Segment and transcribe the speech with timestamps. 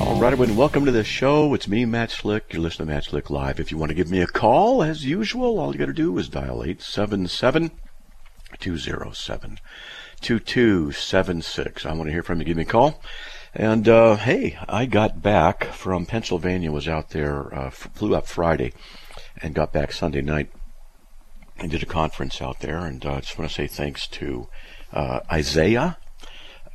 [0.00, 1.54] All right, everyone, welcome to the show.
[1.54, 2.52] It's me, Matt Slick.
[2.52, 3.60] You're listening to Matt Slick Live.
[3.60, 6.18] If you want to give me a call, as usual, all you got to do
[6.18, 7.70] is dial 877
[8.58, 9.60] 207
[10.20, 11.86] 2276.
[11.86, 12.44] I want to hear from you.
[12.44, 13.00] Give me a call.
[13.54, 18.72] And uh, hey, I got back from Pennsylvania, was out there, uh, flew up Friday,
[19.40, 20.50] and got back Sunday night
[21.56, 22.78] and did a conference out there.
[22.78, 24.48] And uh, I just want to say thanks to
[24.92, 25.98] uh, Isaiah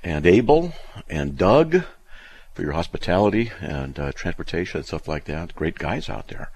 [0.04, 0.72] and Abel
[1.10, 1.84] and Doug
[2.60, 5.56] for your hospitality and uh, transportation and stuff like that.
[5.56, 6.52] Great guys out there.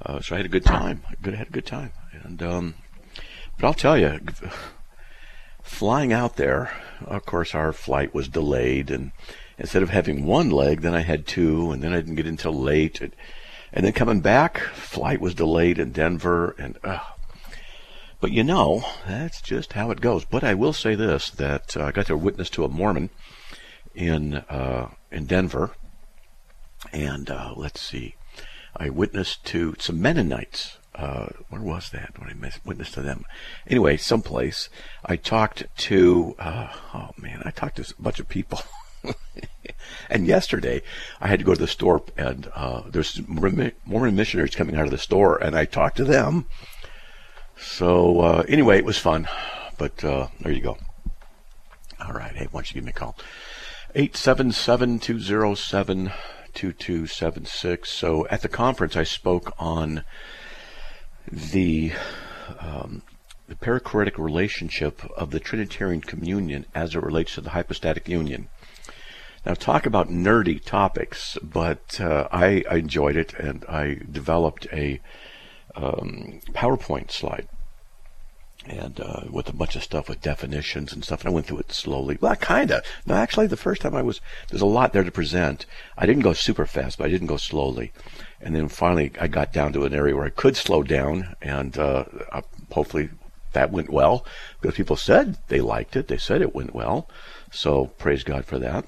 [0.00, 1.02] Uh, so I had a good time.
[1.10, 1.90] I had a good time.
[2.22, 2.74] And um,
[3.58, 4.20] but I'll tell you,
[5.64, 6.70] flying out there,
[7.04, 9.10] of course, our flight was delayed, and
[9.58, 12.54] instead of having one leg, then I had two, and then I didn't get until
[12.54, 13.12] late, and,
[13.72, 17.00] and then coming back, flight was delayed in Denver, and uh,
[18.20, 20.24] but you know, that's just how it goes.
[20.24, 23.10] But I will say this: that uh, I got to witness to a Mormon
[23.92, 25.70] in uh, in Denver,
[26.92, 28.16] and uh, let's see,
[28.76, 33.24] I witnessed to some Mennonites uh, where was that when I witnessed to them?
[33.66, 34.68] Anyway, someplace
[35.04, 36.34] I talked to.
[36.38, 38.60] Uh, oh man, I talked to a bunch of people.
[40.10, 40.82] and yesterday,
[41.20, 44.90] I had to go to the store, and uh, there's Mormon missionaries coming out of
[44.90, 46.46] the store, and I talked to them.
[47.56, 49.28] So uh, anyway, it was fun.
[49.78, 50.76] But uh, there you go.
[52.06, 53.16] All right, hey, why don't you give me a call?
[53.94, 56.12] 877 207
[56.54, 57.90] 2276.
[57.90, 60.04] So at the conference, I spoke on
[61.30, 61.92] the
[62.58, 63.02] um,
[63.48, 68.48] the perichoretic relationship of the Trinitarian communion as it relates to the hypostatic union.
[69.44, 75.00] Now, talk about nerdy topics, but uh, I, I, enjoyed it and I developed a
[75.74, 77.48] um, PowerPoint slide
[78.66, 81.20] and uh, with a bunch of stuff with definitions and stuff.
[81.20, 82.18] And I went through it slowly.
[82.20, 82.84] Well, kind of.
[83.06, 85.66] No, actually, the first time I was, there's a lot there to present.
[85.96, 87.92] I didn't go super fast, but I didn't go slowly.
[88.40, 91.76] And then finally, I got down to an area where I could slow down, and
[91.78, 92.04] uh,
[92.70, 93.10] hopefully
[93.52, 94.24] that went well
[94.60, 96.08] because people said they liked it.
[96.08, 97.08] They said it went well.
[97.50, 98.86] So praise God for that.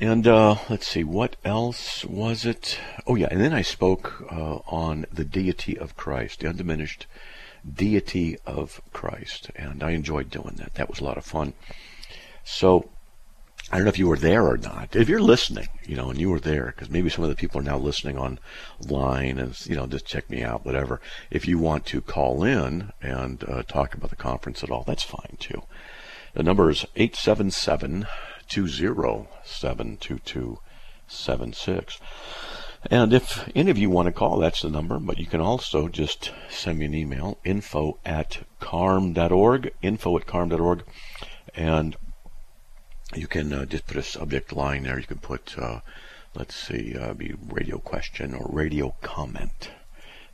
[0.00, 2.78] And uh, let's see, what else was it?
[3.06, 7.06] Oh, yeah, and then I spoke uh, on the deity of Christ, the undiminished
[7.72, 9.50] deity of Christ.
[9.56, 10.74] And I enjoyed doing that.
[10.74, 11.54] That was a lot of fun.
[12.44, 12.90] So
[13.70, 14.94] I don't know if you were there or not.
[14.94, 17.60] If you're listening, you know, and you were there, because maybe some of the people
[17.60, 21.00] are now listening online and, you know, just check me out, whatever.
[21.30, 25.02] If you want to call in and uh, talk about the conference at all, that's
[25.02, 25.62] fine too.
[26.34, 28.06] The number is 877
[28.48, 32.00] 207 2276.
[32.90, 35.88] And if any of you want to call, that's the number, but you can also
[35.88, 40.84] just send me an email, info at carm.org, info at carm.org,
[41.54, 41.96] and
[43.14, 44.98] you can uh, just put a subject line there.
[44.98, 45.80] You can put, uh,
[46.34, 49.70] let's see, uh, be radio question or radio comment.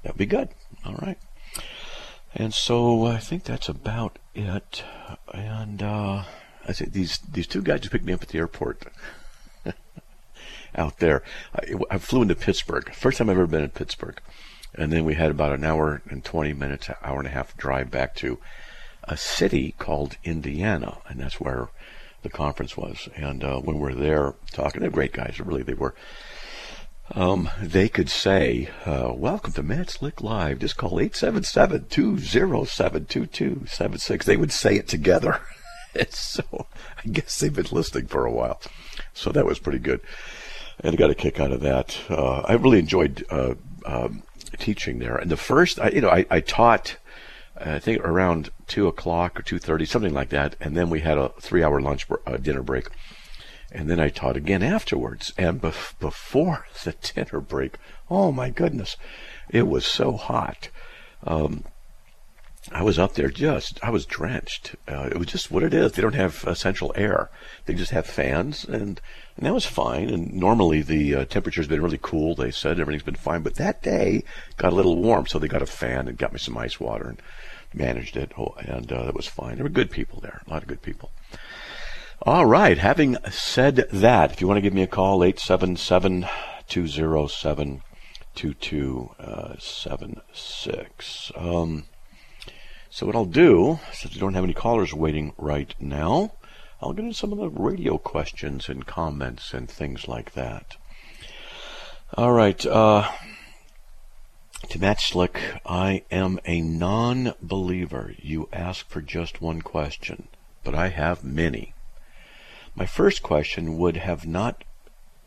[0.03, 0.49] That'd be good.
[0.85, 1.19] All right.
[2.35, 4.85] And so I think that's about it.
[5.33, 6.25] And uh,
[6.67, 8.87] I say these these two guys just picked me up at the airport
[10.75, 11.23] out there.
[11.55, 12.93] I, I, flew into Pittsburgh.
[12.95, 14.21] First time I've ever been in Pittsburgh.
[14.75, 17.91] And then we had about an hour and 20 minutes, hour and a half drive
[17.91, 18.39] back to
[19.05, 20.99] a city called Indiana.
[21.09, 21.69] And that's where
[22.23, 23.09] the conference was.
[23.17, 25.95] And uh, when we were there talking, they're great guys, really, they were.
[27.13, 30.61] Um, they could say, uh, Welcome to Matt Slick Live.
[30.61, 34.27] Just call 877 207 2276.
[34.27, 35.41] They would say it together.
[36.11, 36.45] so
[37.05, 38.61] I guess they've been listening for a while.
[39.13, 40.01] So that was pretty good.
[40.83, 41.99] And got a kick out of that.
[42.09, 43.55] Uh, I really enjoyed uh,
[43.85, 44.23] um,
[44.59, 45.17] teaching there.
[45.17, 46.97] And the first, I, you know, I, I taught
[47.61, 50.57] I think around two o'clock or two thirty, something like that.
[50.61, 52.89] And then we had a three-hour lunch uh, dinner break,
[53.71, 55.33] and then I taught again afterwards.
[55.37, 57.77] And bef- before the dinner break,
[58.09, 58.97] oh my goodness,
[59.51, 60.71] it was so hot.
[61.27, 61.65] Um,
[62.73, 64.77] I was up there just, I was drenched.
[64.87, 65.93] Uh, it was just what it is.
[65.93, 67.31] They don't have uh, central air.
[67.67, 69.01] They just have fans, and,
[69.37, 70.09] and that was fine.
[70.09, 72.35] And normally the uh, temperature's been really cool.
[72.35, 74.25] They said everything's been fine, but that day
[74.57, 77.09] got a little warm, so they got a fan and got me some ice water
[77.09, 77.23] and
[77.75, 79.57] managed it, oh, and uh, it was fine.
[79.57, 81.11] There were good people there, a lot of good people.
[82.23, 82.77] All right.
[82.77, 86.27] Having said that, if you want to give me a call, 877
[86.69, 87.83] 207
[88.35, 91.33] 2276.
[91.35, 91.87] Um,
[92.91, 96.33] so what I'll do, since we don't have any callers waiting right now,
[96.83, 100.77] I'll get into some of the radio questions and comments and things like that.
[102.15, 102.67] All right.
[102.67, 103.09] Uh,
[104.69, 108.15] to Matt Slick, I am a non believer.
[108.19, 110.27] You ask for just one question,
[110.65, 111.75] but I have many.
[112.75, 114.65] My first question would have not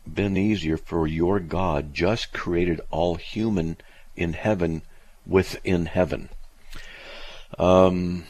[0.06, 3.78] been easier for your God just created all human
[4.16, 4.82] in heaven
[5.26, 6.28] within heaven.
[7.58, 8.24] Um,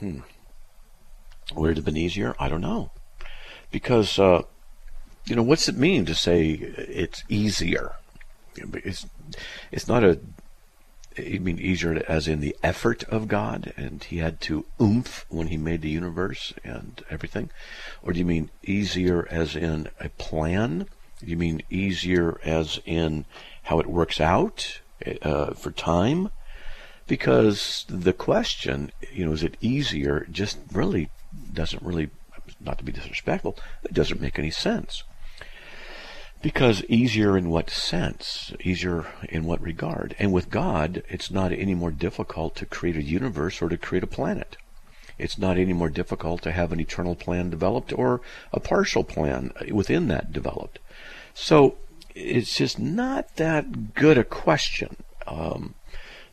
[0.00, 0.20] hmm.
[1.54, 2.34] Would it have been easier?
[2.38, 2.90] I don't know.
[3.70, 4.42] Because, uh,
[5.24, 7.92] you know, what's it mean to say it's easier?
[8.56, 9.06] It's,
[9.70, 10.20] it's not a,
[11.16, 15.48] you mean easier as in the effort of God and he had to oomph when
[15.48, 17.50] he made the universe and everything?
[18.02, 20.86] Or do you mean easier as in a plan?
[21.20, 23.26] Do you mean easier as in
[23.64, 24.80] how it works out
[25.22, 26.30] uh, for time?
[27.12, 31.10] Because the question, you know, is it easier, just really
[31.52, 32.08] doesn't really,
[32.58, 35.02] not to be disrespectful, it doesn't make any sense.
[36.40, 38.54] Because easier in what sense?
[38.64, 40.16] Easier in what regard?
[40.18, 44.04] And with God, it's not any more difficult to create a universe or to create
[44.04, 44.56] a planet.
[45.18, 48.22] It's not any more difficult to have an eternal plan developed or
[48.54, 50.78] a partial plan within that developed.
[51.34, 51.76] So
[52.14, 54.96] it's just not that good a question.
[55.26, 55.74] Um,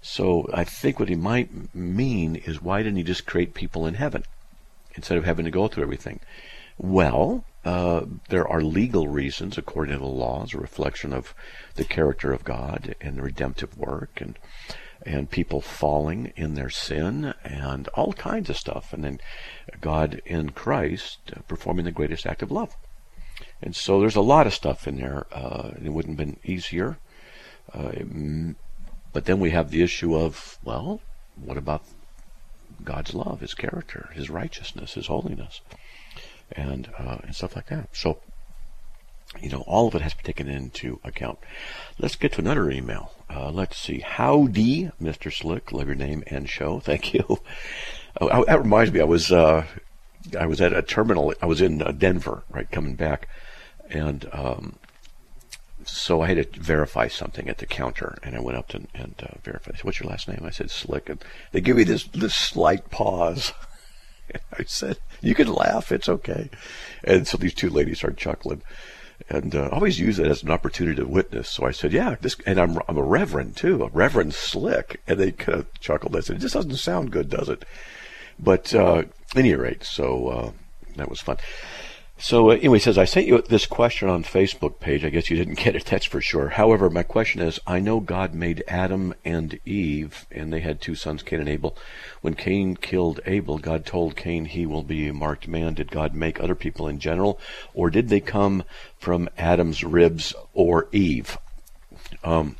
[0.01, 3.95] so I think what he might mean is why didn't he just create people in
[3.95, 4.23] heaven
[4.95, 6.19] instead of having to go through everything?
[6.77, 11.33] Well, uh, there are legal reasons, according to the laws, a reflection of
[11.75, 14.39] the character of God and the redemptive work, and
[15.05, 19.19] and people falling in their sin, and all kinds of stuff, and then
[19.79, 22.75] God in Christ uh, performing the greatest act of love.
[23.61, 25.25] And so there's a lot of stuff in there.
[25.31, 26.97] Uh, it wouldn't have been easier.
[27.73, 27.91] Uh,
[29.13, 31.01] but then we have the issue of, well,
[31.35, 31.83] what about
[32.83, 35.61] God's love, His character, His righteousness, His holiness?
[36.51, 37.89] and uh, and stuff like that.
[37.95, 38.19] So,
[39.41, 41.39] you know, all of it has to be taken into account.
[41.97, 43.13] Let's get to another email.
[43.29, 43.99] Uh, let's see.
[43.99, 45.31] Howdy, Mr.
[45.31, 45.71] Slick.
[45.71, 46.79] Love your name and show.
[46.83, 47.39] Thank you.
[48.19, 48.99] Oh, that reminds me.
[48.99, 49.65] I was uh,
[50.37, 51.33] I was at a terminal.
[51.41, 53.27] I was in uh, Denver, right, coming back,
[53.89, 54.75] and um,
[55.89, 59.15] so I had to verify something at the counter, and I went up to, and
[59.21, 59.75] uh, verified.
[59.77, 60.41] Said, What's your last name?
[60.43, 63.53] I said Slick, and they give me this this slight pause.
[64.53, 66.49] I said, "You can laugh; it's okay."
[67.03, 68.61] And so these two ladies started chuckling,
[69.29, 71.49] and uh, I always use it as an opportunity to witness.
[71.49, 75.19] So I said, "Yeah, this," and I'm I'm a reverend too, a reverend slick, and
[75.19, 76.15] they kind of chuckled.
[76.15, 77.65] I said, "It just doesn't sound good, does it?"
[78.37, 79.03] But uh,
[79.35, 80.51] any rate, so uh,
[80.95, 81.37] that was fun.
[82.21, 85.05] So uh, anyway, says, I sent you this question on Facebook page.
[85.05, 86.49] I guess you didn't get it, that's for sure.
[86.49, 90.95] However, my question is, I know God made Adam and Eve, and they had two
[90.95, 91.77] sons, Cain and Abel.
[92.19, 95.75] When Cain killed Abel, God told Cain he will be a marked man.
[95.75, 97.39] Did God make other people in general,
[97.73, 98.65] or did they come
[98.97, 101.37] from Adam's ribs or Eve?
[102.25, 102.57] Um,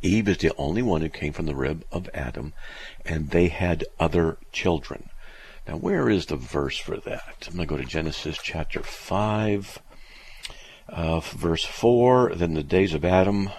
[0.00, 2.54] Eve is the only one who came from the rib of Adam,
[3.04, 5.09] and they had other children.
[5.70, 7.46] Now, where is the verse for that?
[7.46, 9.78] I'm going to go to Genesis chapter 5,
[10.88, 12.34] uh, verse 4.
[12.34, 13.50] Then the days of Adam,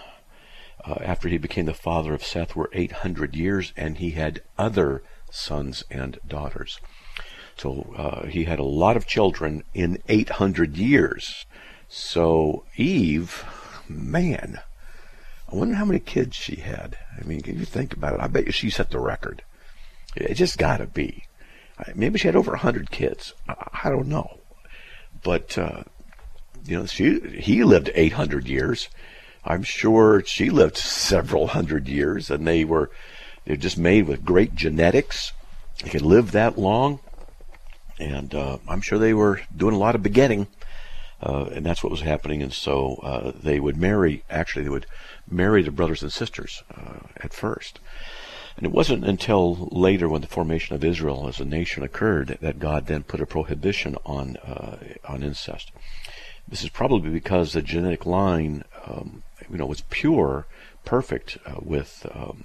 [0.83, 5.03] uh, after he became the father of Seth, were 800 years, and he had other
[5.29, 6.81] sons and daughters.
[7.55, 11.45] So uh, he had a lot of children in 800 years.
[11.88, 13.45] So Eve,
[13.88, 14.59] man,
[15.50, 16.97] I wonder how many kids she had.
[17.17, 18.19] I mean, can you think about it?
[18.19, 19.43] I bet you she set the record.
[20.17, 21.24] It just got to be.
[21.95, 23.33] Maybe she had over a hundred kids.
[23.47, 24.39] I, don't know,
[25.23, 25.83] but uh,
[26.65, 28.89] you know, she he lived eight hundred years.
[29.43, 32.91] I'm sure she lived several hundred years, and they were
[33.45, 35.33] they're just made with great genetics.
[35.83, 37.00] They could live that long,
[38.00, 40.47] and uh, I'm sure they were doing a lot of begetting,
[41.21, 42.43] uh, and that's what was happening.
[42.43, 44.23] And so uh, they would marry.
[44.29, 44.85] Actually, they would
[45.29, 47.79] marry their brothers and sisters uh, at first.
[48.58, 52.60] And it wasn't until later, when the formation of Israel as a nation occurred, that
[52.60, 54.77] God then put a prohibition on uh,
[55.08, 55.72] on incest.
[56.48, 60.46] This is probably because the genetic line, um, you know, was pure,
[60.84, 62.43] perfect uh, with um,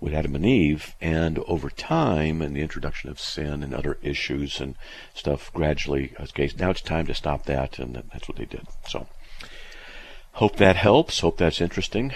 [0.00, 4.58] with Adam and Eve, and over time, and the introduction of sin and other issues
[4.58, 4.74] and
[5.14, 8.66] stuff, gradually, okay, now it's time to stop that, and that's what they did.
[8.88, 9.06] So,
[10.32, 11.20] hope that helps.
[11.20, 12.12] Hope that's interesting,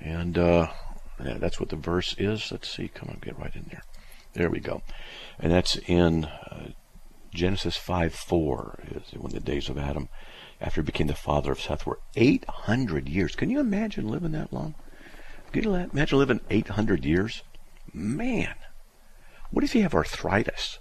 [0.00, 0.36] and.
[0.36, 0.68] Uh,
[1.24, 2.50] yeah, that's what the verse is.
[2.50, 2.88] Let's see.
[2.88, 3.82] Come on, get right in there.
[4.34, 4.82] There we go.
[5.38, 6.70] And that's in uh,
[7.34, 10.08] Genesis 5 4, is when the days of Adam.
[10.60, 13.34] after he became the father of Seth were 800 years.
[13.34, 14.74] Can you imagine living that long?
[15.52, 17.42] Can you imagine living 800 years?
[17.92, 18.54] Man,
[19.50, 20.78] what if you have arthritis?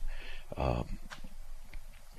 [0.55, 1.00] Um,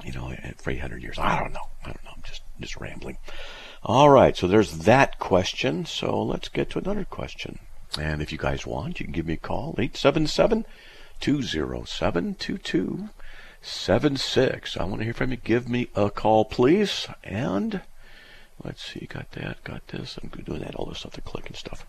[0.04, 1.18] you know, for 800 years.
[1.18, 1.68] I don't know.
[1.82, 2.10] I don't know.
[2.14, 3.18] I'm just, just rambling.
[3.82, 4.36] All right.
[4.36, 5.86] So there's that question.
[5.86, 7.58] So let's get to another question.
[7.98, 10.64] And if you guys want, you can give me a call, 877
[11.20, 14.76] 207 2276.
[14.76, 15.36] I want to hear from you.
[15.36, 17.06] Give me a call, please.
[17.22, 17.82] And
[18.64, 20.18] let's see, got that, got this.
[20.22, 21.84] I'm doing that, all this stuff, the click and stuff.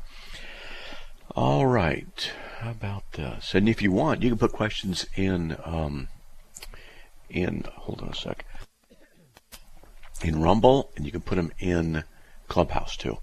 [1.36, 2.31] All right.
[2.60, 3.55] How about this?
[3.55, 6.10] And if you want, you can put questions in um,
[7.29, 8.45] in, hold on a sec,
[10.24, 12.03] in Rumble, and you can put them in
[12.48, 13.17] Clubhouse too.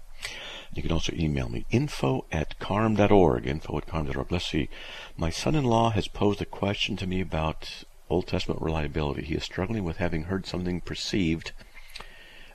[0.73, 4.31] You can also email me, info at carm.org, info at carm.org.
[4.31, 4.69] Let's see.
[5.17, 9.23] My son-in-law has posed a question to me about Old Testament reliability.
[9.23, 11.51] He is struggling with having heard something perceived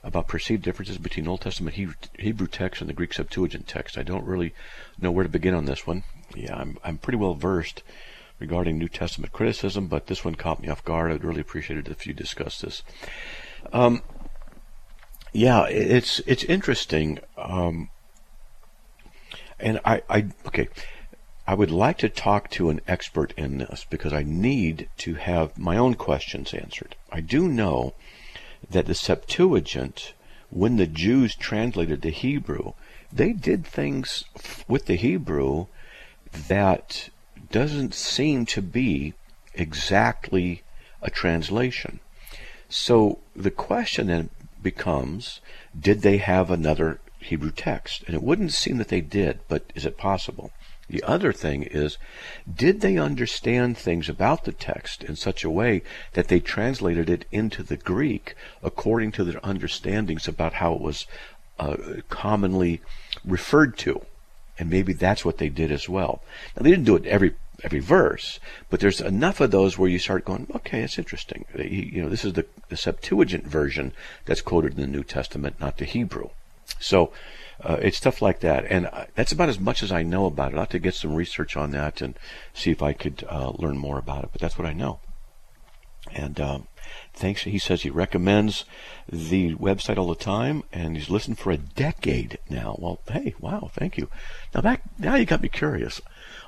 [0.03, 1.75] about perceived differences between Old Testament
[2.17, 3.97] Hebrew text and the Greek Septuagint text.
[3.97, 4.53] I don't really
[4.99, 6.03] know where to begin on this one.
[6.35, 7.83] Yeah, I'm, I'm pretty well versed
[8.39, 11.11] regarding New Testament criticism, but this one caught me off guard.
[11.11, 12.83] I'd really appreciate it if you discuss this.
[13.73, 14.01] Um,
[15.33, 17.89] yeah, it's it's interesting, um,
[19.59, 20.69] and I, I okay.
[21.49, 25.57] I would like to talk to an expert in this because I need to have
[25.57, 26.95] my own questions answered.
[27.09, 27.93] I do know
[28.69, 30.13] that the Septuagint,
[30.49, 32.73] when the Jews translated the Hebrew,
[33.13, 34.25] they did things
[34.67, 35.67] with the Hebrew
[36.49, 37.09] that
[37.49, 39.13] doesn't seem to be
[39.53, 40.63] exactly
[41.01, 42.01] a translation.
[42.67, 44.29] So the question then
[44.61, 45.39] becomes
[45.79, 48.03] did they have another Hebrew text?
[48.05, 50.51] And it wouldn't seem that they did, but is it possible?
[50.89, 51.97] The other thing is,
[52.51, 55.83] did they understand things about the text in such a way
[56.13, 61.05] that they translated it into the Greek according to their understandings about how it was
[61.59, 61.75] uh,
[62.09, 62.81] commonly
[63.25, 64.05] referred to?
[64.59, 66.21] and maybe that's what they did as well.
[66.55, 69.97] Now they didn't do it every every verse, but there's enough of those where you
[69.97, 71.43] start going, okay, it's interesting.
[71.57, 73.93] You know, this is the, the Septuagint version
[74.25, 76.29] that's quoted in the New Testament, not the Hebrew.
[76.79, 77.11] So
[77.61, 80.57] uh, it's stuff like that, and that's about as much as I know about it.
[80.57, 82.17] I have to get some research on that and
[82.53, 84.29] see if I could uh, learn more about it.
[84.31, 84.99] But that's what I know.
[86.13, 86.67] And um,
[87.13, 87.43] thanks.
[87.43, 88.65] He says he recommends
[89.11, 92.75] the website all the time, and he's listened for a decade now.
[92.79, 94.09] Well, hey, wow, thank you.
[94.53, 96.01] Now that now you got me curious.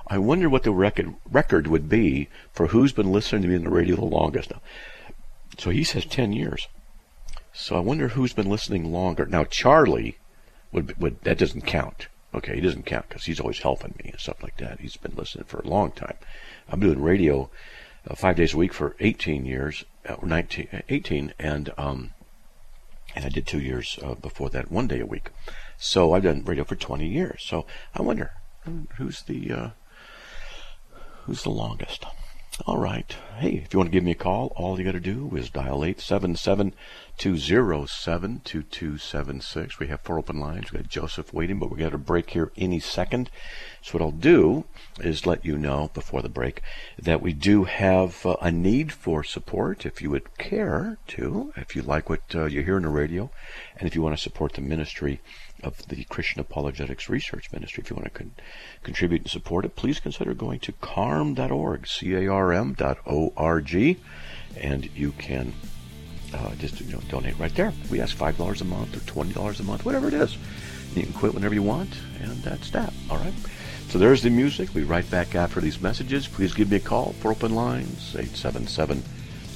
[0.07, 3.63] I wonder what the record record would be for who's been listening to me on
[3.63, 4.51] the radio the longest.
[5.57, 6.67] So he says ten years.
[7.61, 9.25] So I wonder who's been listening longer.
[9.25, 10.17] Now Charlie
[10.71, 12.07] would would that doesn't count.
[12.33, 14.79] Okay, he doesn't count because he's always helping me and stuff like that.
[14.79, 16.15] He's been listening for a long time.
[16.69, 17.49] I'm doing radio
[18.09, 22.11] uh, five days a week for 18 years, uh, 19, uh, 18, and um,
[23.13, 25.29] and I did two years uh, before that, one day a week.
[25.77, 27.43] So I've done radio for 20 years.
[27.45, 28.31] So I wonder
[28.95, 29.69] who's the uh,
[31.25, 32.05] who's the longest.
[32.65, 33.15] All right.
[33.37, 35.49] Hey, if you want to give me a call, all you got to do is
[35.49, 36.73] dial 877
[37.17, 39.79] 207 2276.
[39.79, 40.71] We have four open lines.
[40.71, 43.31] We got Joseph waiting, but we got a break here any second.
[43.81, 44.65] So, what I'll do
[44.99, 46.61] is let you know before the break
[47.01, 51.77] that we do have uh, a need for support if you would care to, if
[51.77, 53.31] you like what uh, you hear on the radio,
[53.77, 55.21] and if you want to support the ministry
[55.63, 57.83] of the Christian Apologetics Research Ministry.
[57.83, 58.35] If you want to con-
[58.83, 63.97] contribute and support it, please consider going to carm.org, C-A-R-M dot O-R-G,
[64.57, 65.53] and you can
[66.33, 67.73] uh, just you know donate right there.
[67.89, 70.37] We ask five dollars a month or twenty dollars a month, whatever it is.
[70.95, 72.93] You can quit whenever you want, and that's that.
[73.09, 73.33] All right.
[73.89, 74.73] So there's the music.
[74.73, 76.27] We right back after these messages.
[76.27, 79.03] Please give me a call for open lines 877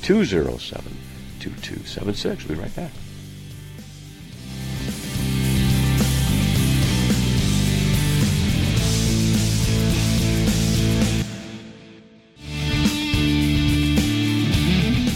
[0.01, 0.98] 207
[1.39, 2.48] 2276.
[2.48, 2.91] We'll be right back.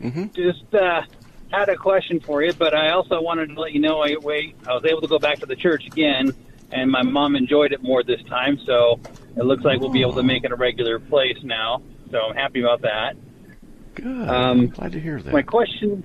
[0.00, 0.28] Mm-hmm.
[0.28, 1.02] Just uh,
[1.52, 4.56] had a question for you, but I also wanted to let you know I, wait,
[4.66, 6.34] I was able to go back to the church again
[6.72, 8.58] and my mom enjoyed it more this time.
[8.66, 9.00] So
[9.36, 11.82] it looks like we'll be able to make it a regular place now.
[12.10, 13.14] So I'm happy about that.
[13.94, 14.28] Good.
[14.28, 15.32] Um, Glad to hear that.
[15.32, 16.04] My question,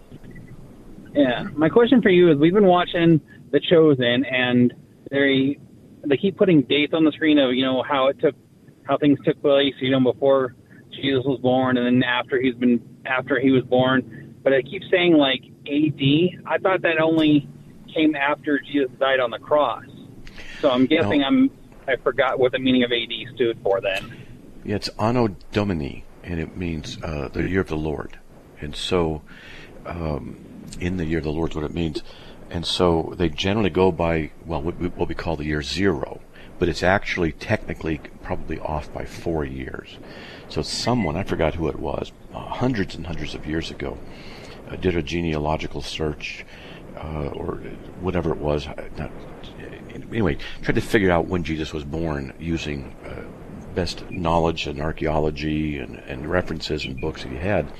[1.14, 4.74] yeah, my question for you is: We've been watching The Chosen, and
[5.12, 5.58] they
[6.04, 8.36] they keep putting dates on the screen of you know how it took
[8.84, 10.56] how things took place, you know, before
[10.92, 14.36] Jesus was born and then after he's been after he was born.
[14.44, 16.46] But it keeps saying like AD.
[16.46, 17.48] I thought that only
[17.94, 19.86] came after Jesus died on the cross.
[20.66, 21.28] So I'm guessing no.
[21.28, 21.52] I'm
[21.88, 24.18] I forgot what the meaning of AD stood for then.
[24.64, 28.18] Yeah, it's Anno Domini, and it means uh, the year of the Lord.
[28.60, 29.22] And so,
[29.86, 30.44] um,
[30.80, 32.02] in the year of the Lord is what it means.
[32.50, 36.20] And so they generally go by, well, what we, what we call the year zero,
[36.58, 40.00] but it's actually technically probably off by four years.
[40.50, 44.00] So someone, I forgot who it was, uh, hundreds and hundreds of years ago,
[44.72, 46.44] uh, did a genealogical search
[46.98, 47.58] uh, or
[48.02, 48.68] whatever it was.
[48.98, 49.12] Not,
[49.96, 53.24] anyway, tried to figure out when Jesus was born using uh,
[53.74, 57.72] best knowledge and archaeology and, and references and books that he had.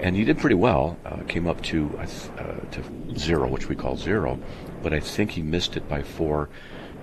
[0.00, 0.98] And he did pretty well.
[1.04, 1.88] Uh, came up to
[2.70, 4.38] to zero, which we call zero,
[4.82, 6.48] but I think he missed it by four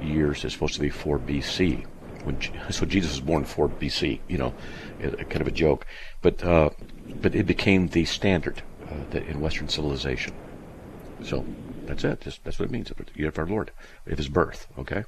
[0.01, 0.43] years.
[0.43, 1.85] It's supposed to be four BC
[2.23, 2.37] when
[2.69, 4.19] so Jesus was born 4 BC.
[4.27, 4.53] You know,
[5.01, 5.85] kind of a joke,
[6.21, 6.69] but uh,
[7.21, 10.33] but it became the standard uh, in Western civilization.
[11.23, 11.45] So
[11.91, 12.21] that's it.
[12.21, 12.91] Just, that's what it means.
[13.15, 13.71] Year of our Lord,
[14.07, 14.67] of His birth.
[14.79, 15.03] Okay.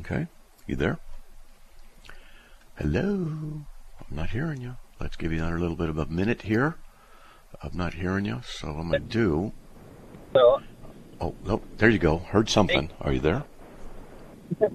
[0.00, 0.26] Okay,
[0.66, 0.98] you there?
[2.76, 3.02] Hello.
[3.02, 4.76] I'm not hearing you.
[5.00, 6.76] Let's give you another little bit of a minute here.
[7.62, 9.52] I'm not hearing you, so I'm gonna do.
[10.34, 10.60] So.
[11.20, 12.18] Oh, no, there you go.
[12.18, 12.90] Heard something.
[13.00, 13.44] Are you there?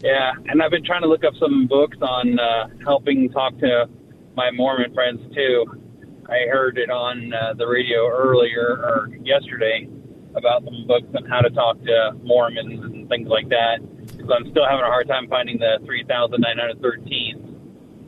[0.00, 3.88] yeah, and I've been trying to look up some books on uh, helping talk to
[4.36, 5.85] my Mormon friends too.
[6.28, 9.88] I heard it on uh, the radio earlier or yesterday
[10.34, 13.78] about some books on how to talk to Mormons and things like that.
[14.06, 17.56] Because I'm still having a hard time finding the 3,913.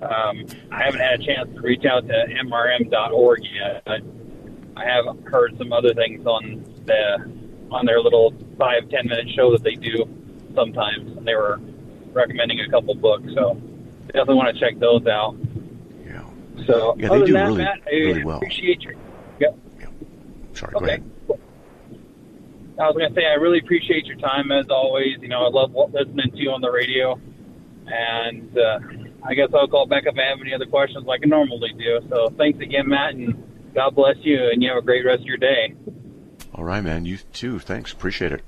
[0.03, 4.01] Um, I haven't had a chance to reach out to mrm.org yet, but
[4.77, 7.31] I have heard some other things on the
[7.71, 10.09] on their little five ten minute show that they do
[10.55, 11.61] sometimes, and they were
[12.13, 13.27] recommending a couple books.
[13.35, 13.61] So
[14.07, 15.37] definitely want to check those out.
[16.67, 18.37] So yeah, they do that, really, Matt, really well.
[18.37, 18.95] Appreciate your.
[19.41, 19.59] Yep.
[19.81, 19.87] Yeah.
[20.55, 20.75] Sorry.
[20.75, 20.81] Okay.
[20.81, 21.13] Go ahead.
[22.81, 25.19] I was going to say I really appreciate your time as always.
[25.21, 27.19] You know, I love listening to you on the radio,
[27.87, 28.79] and uh,
[29.25, 32.01] I guess I'll call back if I have any other questions like I normally do.
[32.09, 35.27] So thanks again, Matt, and God bless you, and you have a great rest of
[35.27, 35.75] your day.
[36.55, 37.05] All right, man.
[37.05, 37.59] You too.
[37.59, 37.93] Thanks.
[37.93, 38.45] Appreciate it.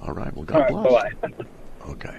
[0.00, 0.32] All right.
[0.34, 1.14] Well, God bless.
[1.14, 1.30] Bye.
[1.88, 2.18] Okay.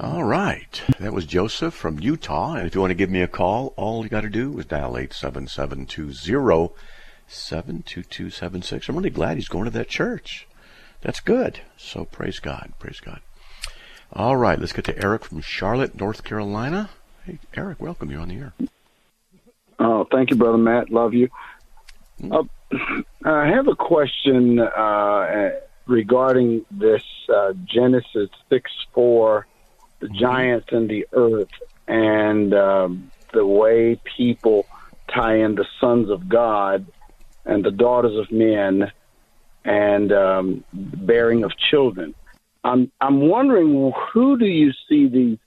[0.00, 0.82] All right.
[1.00, 2.54] That was Joseph from Utah.
[2.54, 4.66] And if you want to give me a call, all you got to do is
[4.66, 6.74] dial 87720
[7.26, 8.88] 72276.
[8.88, 10.46] I'm really glad he's going to that church.
[11.00, 11.60] That's good.
[11.76, 12.72] So praise God.
[12.78, 13.20] Praise God.
[14.12, 14.58] All right.
[14.58, 16.90] Let's get to Eric from Charlotte, North Carolina.
[17.24, 18.10] Hey, Eric, welcome.
[18.10, 18.52] You're on the air.
[19.78, 20.90] Oh, thank you, Brother Matt.
[20.90, 21.28] Love you.
[22.20, 22.32] Hmm.
[22.32, 22.42] Uh,
[23.24, 24.58] I have a question.
[24.58, 25.50] Uh,
[25.86, 27.02] regarding this
[27.34, 29.46] uh, Genesis 6 4,
[30.02, 30.18] the mm-hmm.
[30.18, 31.48] giants and the earth,
[31.88, 34.66] and um, the way people
[35.08, 36.84] tie in the sons of God
[37.44, 38.90] and the daughters of men
[39.64, 42.14] and um, bearing of children.
[42.64, 45.38] I'm I'm wondering who do you see these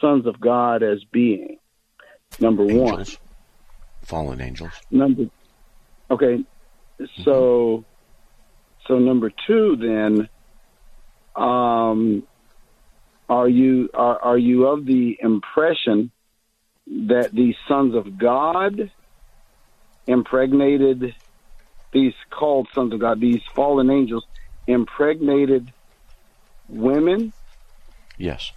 [0.00, 1.58] sons of God as being?
[2.38, 2.90] Number angels.
[2.90, 3.06] one,
[4.02, 4.72] fallen angels.
[4.90, 5.26] Number
[6.10, 6.44] okay,
[7.22, 7.84] so
[8.86, 10.28] so number two, then,
[11.36, 12.24] um,
[13.30, 16.10] are you are, are you of the impression
[17.06, 18.90] that these sons of God
[20.08, 21.14] impregnated
[21.92, 24.26] these called sons of God, these fallen angels,
[24.66, 25.72] impregnated
[26.68, 27.32] women?
[28.18, 28.50] Yes.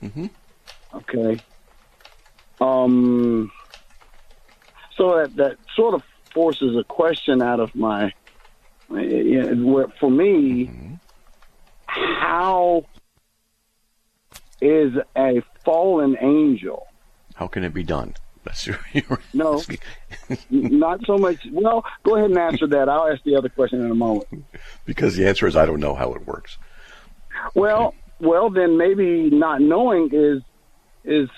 [0.00, 0.26] Mm-hmm.
[0.94, 1.38] Okay.
[2.60, 3.50] Um.
[4.96, 8.14] So that that sort of forces a question out of my
[8.88, 10.94] for me, mm-hmm.
[11.86, 12.84] how
[14.60, 16.86] is a fallen angel?
[17.34, 18.14] How can it be done?
[18.44, 18.78] That's your,
[19.34, 19.60] no,
[20.50, 21.46] not so much.
[21.50, 22.88] Well, go ahead and answer that.
[22.88, 24.28] I'll ask the other question in a moment.
[24.84, 26.56] Because the answer is I don't know how it works.
[27.54, 27.96] Well, okay.
[28.20, 30.42] well, then maybe not knowing is
[31.04, 31.28] is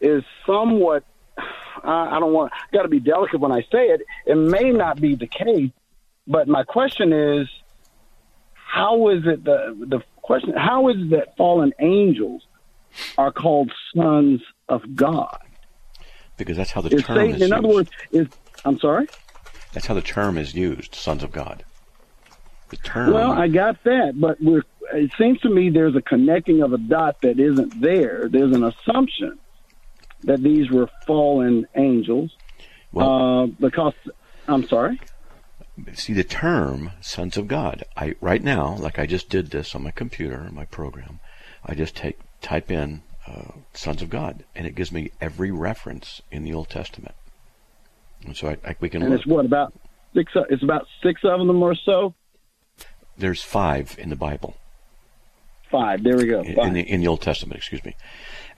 [0.00, 1.04] is somewhat.
[1.36, 2.52] Uh, I don't want.
[2.72, 4.02] Got to be delicate when I say it.
[4.24, 5.72] It may not be the case,
[6.28, 7.48] but my question is,
[8.72, 10.54] how is it the the question?
[10.56, 12.46] How is it that fallen angels
[13.18, 15.38] are called sons of God?
[16.38, 17.42] Because that's how the is term is Used.
[17.42, 18.28] In other words, is
[18.64, 19.08] I'm sorry.
[19.74, 21.64] That's how the term is used, sons of God.
[22.70, 23.12] The term.
[23.12, 24.38] Well, I got that, but
[24.94, 28.26] it seems to me there's a connecting of a dot that isn't there.
[28.30, 29.38] There's an assumption
[30.22, 32.34] that these were fallen angels.
[32.90, 33.94] Well, uh, because
[34.48, 34.98] I'm sorry.
[35.94, 37.84] See the term sons of God.
[37.96, 41.20] I right now, like I just did this on my computer, my program,
[41.64, 46.20] I just take type in uh, sons of God, and it gives me every reference
[46.30, 47.14] in the Old Testament.
[48.24, 49.02] And so I, I, we can.
[49.02, 49.20] And look.
[49.20, 49.72] it's what about
[50.14, 50.32] six?
[50.50, 52.14] It's about six of them or so.
[53.16, 54.56] There's five in the Bible.
[55.70, 56.02] Five.
[56.02, 56.42] There we go.
[56.44, 56.66] Five.
[56.66, 57.96] In the in the Old Testament, excuse me.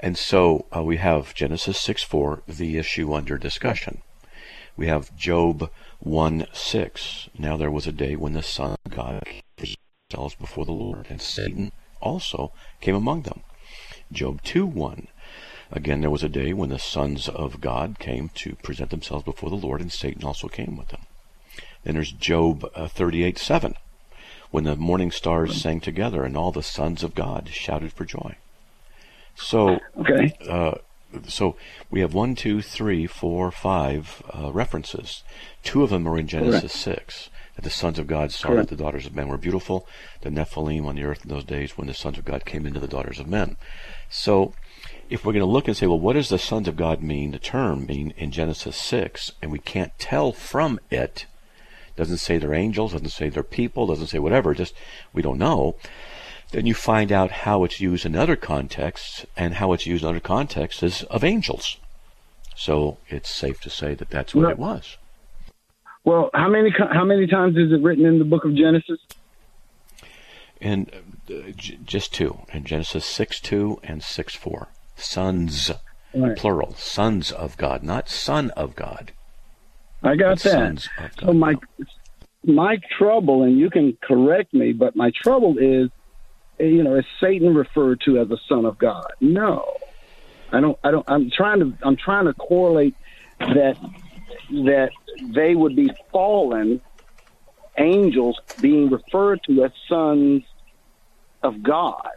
[0.00, 4.02] And so uh, we have Genesis six four, the issue under discussion.
[4.76, 5.70] We have Job
[6.04, 7.30] 1 6.
[7.38, 9.74] Now there was a day when the Son of God came
[10.10, 13.40] themselves before the Lord, and Satan also came among them.
[14.12, 15.08] Job 2 1.
[15.72, 19.48] Again, there was a day when the sons of God came to present themselves before
[19.48, 21.00] the Lord, and Satan also came with them.
[21.84, 23.74] Then there's Job uh, 38 7.
[24.50, 28.36] When the morning stars sang together, and all the sons of God shouted for joy.
[29.34, 30.36] So, okay.
[30.46, 30.74] Uh,
[31.26, 31.56] so
[31.90, 35.22] we have one, two, three, four, five uh, references.
[35.62, 37.00] Two of them are in Genesis Correct.
[37.12, 37.30] six.
[37.56, 38.68] That the sons of God saw Correct.
[38.68, 39.86] that the daughters of men were beautiful.
[40.22, 42.80] The Nephilim on the earth in those days when the sons of God came into
[42.80, 43.56] the daughters of men.
[44.10, 44.54] So,
[45.08, 47.30] if we're going to look and say, well, what does the sons of God mean?
[47.30, 51.26] The term mean in Genesis six, and we can't tell from it.
[51.96, 52.92] Doesn't say they're angels.
[52.92, 53.86] Doesn't say they're people.
[53.86, 54.52] Doesn't say whatever.
[54.52, 54.74] Just
[55.12, 55.76] we don't know
[56.54, 60.10] then you find out how it's used in other contexts, and how it's used in
[60.10, 61.78] other contexts is of angels.
[62.54, 64.96] So it's safe to say that that's what well, it was.
[66.04, 69.00] Well, how many how many times is it written in the book of Genesis?
[70.60, 70.88] In
[71.28, 74.68] uh, j- just two, in Genesis six two and six four.
[74.94, 75.72] Sons,
[76.14, 76.36] right.
[76.36, 79.10] plural, sons of God, not son of God.
[80.04, 80.88] I got that.
[81.18, 81.56] So my
[82.44, 85.90] my trouble, and you can correct me, but my trouble is
[86.60, 89.12] Eh, you know, is Satan referred to as a son of God?
[89.20, 89.64] No,
[90.52, 90.78] I don't.
[90.84, 91.04] I don't.
[91.08, 91.72] I'm trying to.
[91.82, 92.94] I'm trying to correlate
[93.40, 93.76] that
[94.50, 94.90] that
[95.34, 96.80] they would be fallen
[97.78, 100.42] angels being referred to as sons
[101.42, 102.10] of God.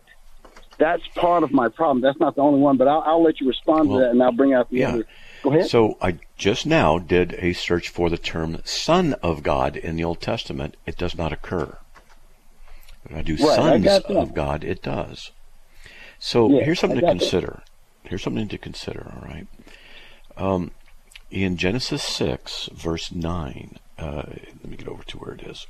[0.79, 2.01] That's part of my problem.
[2.01, 4.21] That's not the only one, but I'll, I'll let you respond well, to that, and
[4.21, 4.89] I'll bring out the yeah.
[4.89, 5.07] other.
[5.43, 5.67] Go ahead.
[5.67, 10.03] So I just now did a search for the term "son of God" in the
[10.03, 10.77] Old Testament.
[10.85, 11.77] It does not occur.
[13.07, 15.31] When I do right, sons I of God, it does.
[16.19, 17.63] So yeah, here's something to consider.
[17.63, 18.09] That.
[18.09, 19.47] Here's something to consider, all right?
[20.37, 20.71] Um,
[21.29, 25.67] in Genesis 6, verse 9, uh, let me get over to where it is.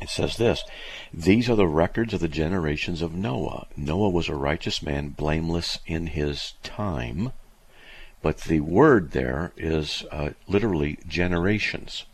[0.00, 0.64] It says this
[1.12, 3.66] These are the records of the generations of Noah.
[3.76, 7.32] Noah was a righteous man, blameless in his time.
[8.20, 12.04] But the word there is uh, literally generations.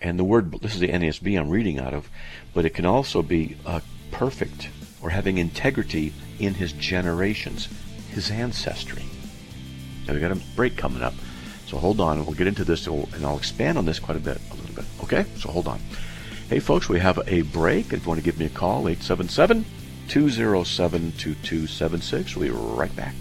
[0.00, 2.08] And the word, this is the NASB I'm reading out of,
[2.54, 3.80] but it can also be uh,
[4.10, 4.68] perfect
[5.02, 7.68] or having integrity in his generations,
[8.10, 9.04] his ancestry.
[10.06, 11.14] Now we got a break coming up,
[11.66, 14.20] so hold on, and we'll get into this, and I'll expand on this quite a
[14.20, 14.84] bit, a little bit.
[15.02, 15.80] Okay, so hold on.
[16.48, 17.92] Hey, folks, we have a break.
[17.92, 19.64] If you want to give me a call, 877
[20.08, 22.36] 207 2276.
[22.36, 23.14] We'll be right back.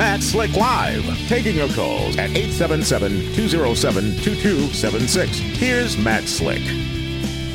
[0.00, 5.26] Matt Slick Live, taking your calls at 877-207-2276.
[5.58, 6.62] Here's Matt Slick.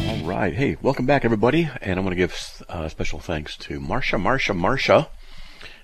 [0.08, 0.54] All right.
[0.54, 1.68] Hey, welcome back, everybody.
[1.82, 5.08] And I want to give uh, special thanks to Marsha, Marsha, Marsha,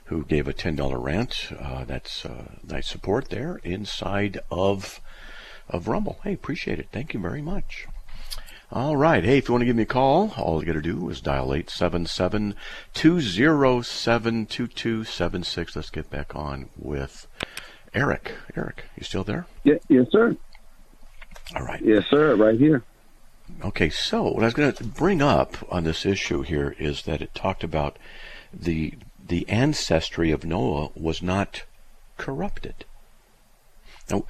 [0.06, 1.50] who gave a $10 rant.
[1.60, 5.02] Uh, that's uh, nice support there inside of,
[5.68, 6.20] of Rumble.
[6.24, 6.90] Hey, appreciate it.
[6.92, 7.88] Thank you very much.
[8.74, 9.22] All right.
[9.22, 11.20] Hey, if you want to give me a call, all you got to do is
[11.20, 12.56] dial 877
[12.94, 15.76] 207 2276.
[15.76, 17.28] Let's get back on with
[17.94, 18.32] Eric.
[18.56, 19.46] Eric, you still there?
[19.66, 20.38] Yeah, yes, sir.
[21.54, 21.82] All right.
[21.84, 22.34] Yes, sir.
[22.38, 22.84] Right here.
[23.62, 27.22] Okay, so what I was going to bring up on this issue here is that
[27.22, 28.00] it talked about
[28.54, 28.94] the
[29.28, 31.64] the ancestry of Noah was not
[32.18, 32.86] corrupted.
[34.10, 34.24] Now,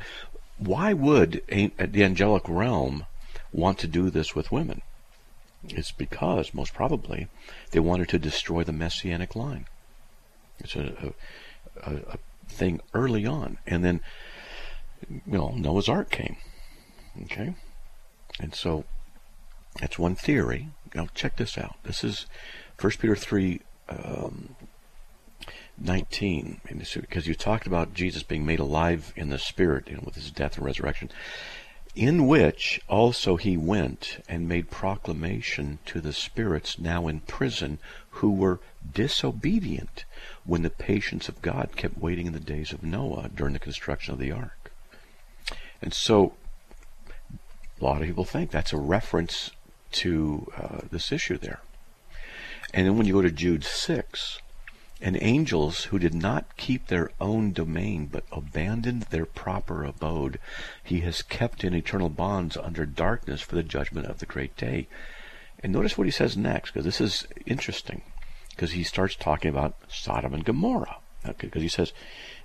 [0.58, 3.06] why would the angelic realm
[3.52, 4.82] want to do this with women?
[5.68, 7.28] It's because, most probably,
[7.72, 9.66] they wanted to destroy the messianic line.
[10.60, 11.14] It's a,
[11.84, 13.58] a, a thing early on.
[13.68, 14.02] And then,
[15.10, 16.38] you know, Noah's Ark came.
[17.24, 17.54] Okay?
[18.40, 18.86] And so,
[19.80, 20.70] that's one theory.
[20.96, 21.76] Now, check this out.
[21.84, 22.26] This is
[22.80, 24.56] 1 Peter 3 um,
[25.78, 26.62] 19.
[26.96, 30.32] Because you talked about Jesus being made alive in the Spirit you know, with his
[30.32, 31.10] death and resurrection
[31.96, 37.80] in which also he went and made proclamation to the spirits now in prison
[38.12, 38.60] who were
[38.94, 40.06] disobedient
[40.46, 44.14] when the patience of God kept waiting in the days of Noah during the construction
[44.14, 44.72] of the ark.
[45.82, 46.34] And so
[47.80, 49.52] a lot of people think that's a reference
[49.94, 51.60] to uh, this issue there.
[52.74, 54.40] And then when you go to Jude 6,
[55.02, 60.40] and angels who did not keep their own domain but abandoned their proper abode,
[60.84, 64.88] he has kept in eternal bonds under darkness for the judgment of the great day.
[65.64, 68.02] And notice what he says next, because this is interesting,
[68.52, 70.98] because he starts talking about Sodom and Gomorrah.
[71.38, 71.94] Because he says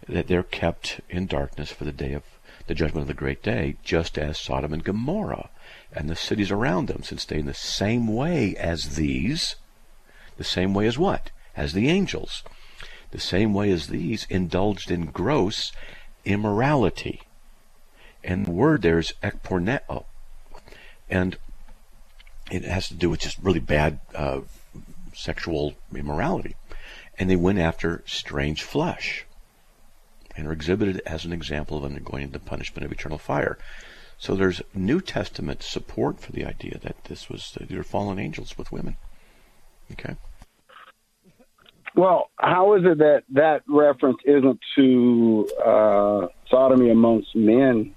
[0.07, 2.25] that they're kept in darkness for the day of
[2.67, 5.49] the judgment of the great day, just as Sodom and Gomorrah
[5.93, 9.57] and the cities around them, since they in the same way as these,
[10.37, 11.31] the same way as what?
[11.57, 12.43] As the angels.
[13.11, 15.73] The same way as these indulged in gross
[16.25, 17.23] immorality.
[18.23, 20.05] And the word there is ekporneo.
[21.09, 21.39] And
[22.51, 24.41] it has to do with just really bad uh,
[25.15, 26.57] sexual immorality.
[27.19, 29.25] And they went after strange flesh
[30.37, 33.59] and are exhibited as an example of undergoing the punishment of eternal fire.
[34.19, 38.59] So there's New Testament support for the idea that this was these were fallen angels
[38.59, 38.97] with women.
[39.93, 40.17] Okay.
[41.97, 47.95] Well, how is it that that reference isn't to uh, sodomy amongst men,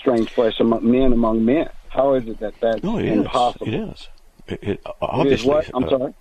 [0.00, 1.68] strange flesh among men among men?
[1.88, 3.66] How is it that that's no, it impossible?
[3.66, 3.74] Is.
[3.74, 4.08] It is.
[4.46, 5.30] It, it obviously.
[5.32, 5.70] It is what?
[5.74, 6.14] I'm uh, sorry.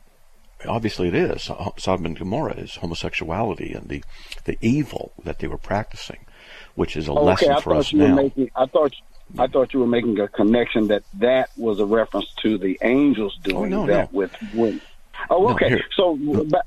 [0.68, 1.50] Obviously, it is.
[1.78, 4.04] Sodom and Gomorrah is homosexuality and the
[4.46, 6.26] the evil that they were practicing,
[6.74, 8.16] which is a Oh, lesson okay, I for thought us you were now.
[8.16, 8.50] making.
[8.56, 8.96] I thought.
[9.40, 13.38] I thought you were making a connection that that was a reference to the angels
[13.44, 14.18] doing no, that no.
[14.18, 14.82] with women.
[15.30, 15.70] Oh, No, okay.
[15.70, 15.84] here.
[15.96, 16.66] so, but,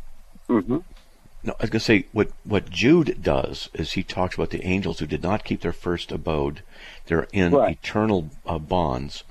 [0.49, 0.79] hmm
[1.43, 4.65] No, I was going to say what what Jude does is he talks about the
[4.65, 6.63] angels who did not keep their first abode;
[7.07, 7.77] they're in Right.
[7.83, 9.25] eternal uh, bonds,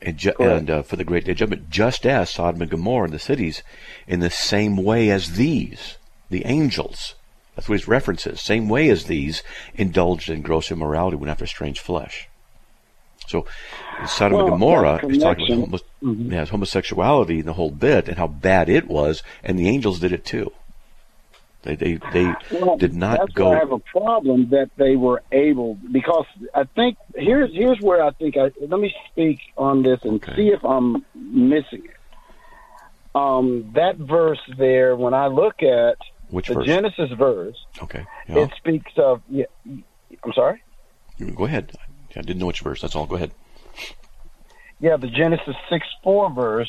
[0.00, 3.04] and, ju- and uh, for the great day of judgment, just as Sodom and Gomorrah
[3.06, 3.62] and the cities,
[4.06, 5.98] in the same way as these,
[6.30, 7.14] the angels.
[7.54, 8.40] That's what his references.
[8.40, 9.42] Same way as these
[9.74, 12.28] indulged in gross immorality, went after strange flesh.
[13.28, 13.46] So,
[14.06, 16.32] Sodom Well, and Gomorrah is talking about connection- Mm-hmm.
[16.32, 20.12] yeah, homosexuality and the whole bit, and how bad it was, and the angels did
[20.12, 20.52] it too.
[21.64, 23.48] They they they Well, did not that's go.
[23.48, 28.00] why I have a problem that they were able because I think here's here's where
[28.04, 30.36] I think I let me speak on this and Okay.
[30.36, 31.96] see if I'm missing it.
[33.16, 35.96] Um, that verse there, when I look at
[36.30, 36.66] Which the verse?
[36.66, 38.44] Genesis verse, okay, yeah.
[38.44, 39.20] it speaks of.
[39.28, 40.62] Yeah, I'm sorry.
[41.34, 41.72] go ahead.
[42.18, 42.82] I didn't know which verse.
[42.82, 43.06] That's all.
[43.06, 43.30] Go ahead.
[44.80, 46.68] Yeah, the Genesis six four verse.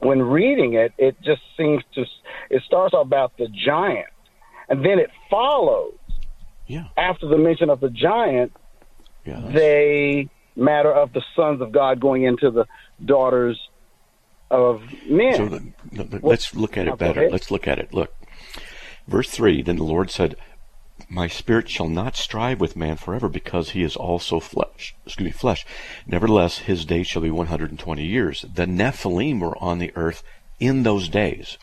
[0.00, 2.04] When reading it, it just seems to.
[2.50, 4.06] It starts off about the giant,
[4.68, 5.94] and then it follows
[6.66, 8.52] Yeah, after the mention of the giant
[9.24, 9.40] yeah.
[9.52, 12.66] they matter of the sons of God going into the
[13.04, 13.58] daughters
[14.50, 15.34] of men.
[15.34, 17.28] So let's look at it better.
[17.30, 17.92] Let's look at it.
[17.92, 18.14] Look,
[19.06, 19.62] verse three.
[19.62, 20.36] Then the Lord said,
[21.10, 24.94] "My spirit shall not strive with man forever, because he is also flesh.
[25.06, 25.64] Excuse me, flesh.
[26.06, 28.44] Nevertheless, his days shall be one hundred and twenty years.
[28.52, 30.22] The Nephilim were on the earth
[30.60, 31.56] in those days.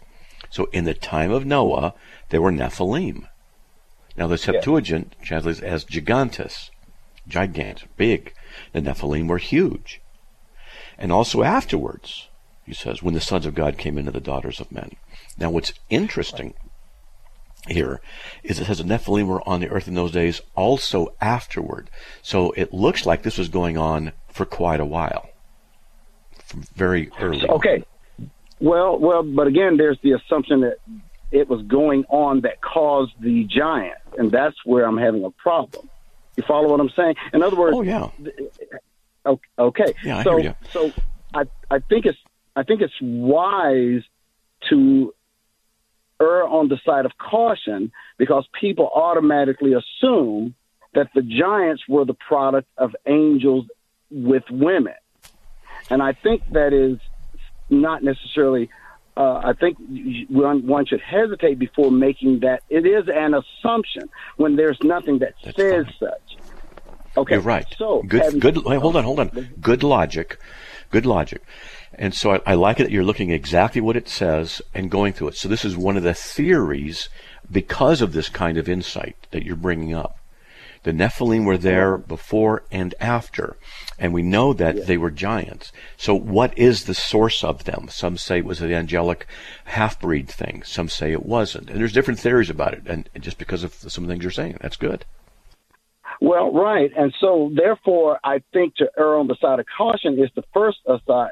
[0.49, 1.93] So in the time of Noah,
[2.29, 3.27] there were Nephilim.
[4.17, 6.71] Now the Septuagint translates as gigantes,
[7.29, 8.33] gigant, big.
[8.71, 10.01] The Nephilim were huge.
[10.97, 12.29] And also afterwards,
[12.65, 14.95] he says, when the sons of God came into the daughters of men.
[15.37, 16.53] Now, what's interesting
[17.67, 18.01] here
[18.43, 21.89] is it says the Nephilim were on the earth in those days also afterward.
[22.21, 25.29] So it looks like this was going on for quite a while,
[26.43, 27.47] from very early.
[27.47, 27.83] okay.
[28.59, 30.77] Well, well, but again, there's the assumption that
[31.31, 35.89] it was going on that caused the giant, and that's where I'm having a problem.
[36.37, 37.15] You follow what I'm saying?
[37.33, 38.09] In other words, Oh yeah,
[39.57, 39.93] Okay.
[40.03, 40.55] Yeah, so.
[40.71, 40.91] So
[41.33, 42.17] I I think it's
[42.55, 44.03] I think it's wise
[44.69, 45.13] to
[46.21, 50.55] err on the side of caution because people automatically assume
[50.93, 53.65] that the giants were the product of angels
[54.09, 54.93] with women,
[55.89, 56.99] and I think that is
[57.69, 58.69] not necessarily.
[59.17, 59.77] Uh, I think
[60.29, 62.63] one, one should hesitate before making that.
[62.69, 65.93] It is an assumption when there's nothing that That's says fine.
[65.99, 66.37] such.
[67.17, 67.65] Okay, You're right.
[67.77, 68.57] So good, good.
[68.65, 69.29] Wait, hold on, hold on.
[69.61, 70.37] Good logic,
[70.91, 71.41] good logic.
[71.97, 74.91] And so I, I like it that you're looking at exactly what it says and
[74.91, 75.35] going through it.
[75.37, 77.09] So this is one of the theories
[77.49, 80.17] because of this kind of insight that you're bringing up.
[80.83, 83.57] The Nephilim were there before and after,
[83.97, 85.71] and we know that they were giants.
[85.97, 87.87] So what is the source of them?
[87.89, 89.25] Some say it was an angelic
[89.63, 90.61] half-breed thing.
[90.63, 91.71] Some say it wasn't.
[91.71, 92.83] And there's different theories about it.
[92.85, 95.05] And just because of some things you're saying, that's good.
[96.21, 100.29] Well, right, and so therefore, I think to err on the side of caution is
[100.35, 101.31] the first aside.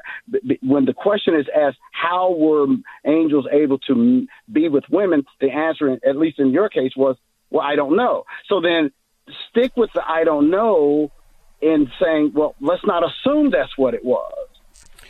[0.62, 2.66] When the question is asked, how were
[3.06, 5.24] angels able to be with women?
[5.40, 7.16] The answer, at least in your case, was,
[7.50, 8.24] well, I don't know.
[8.48, 8.90] So then,
[9.50, 11.10] stick with the I don't know
[11.62, 14.32] in saying, well, let's not assume that's what it was.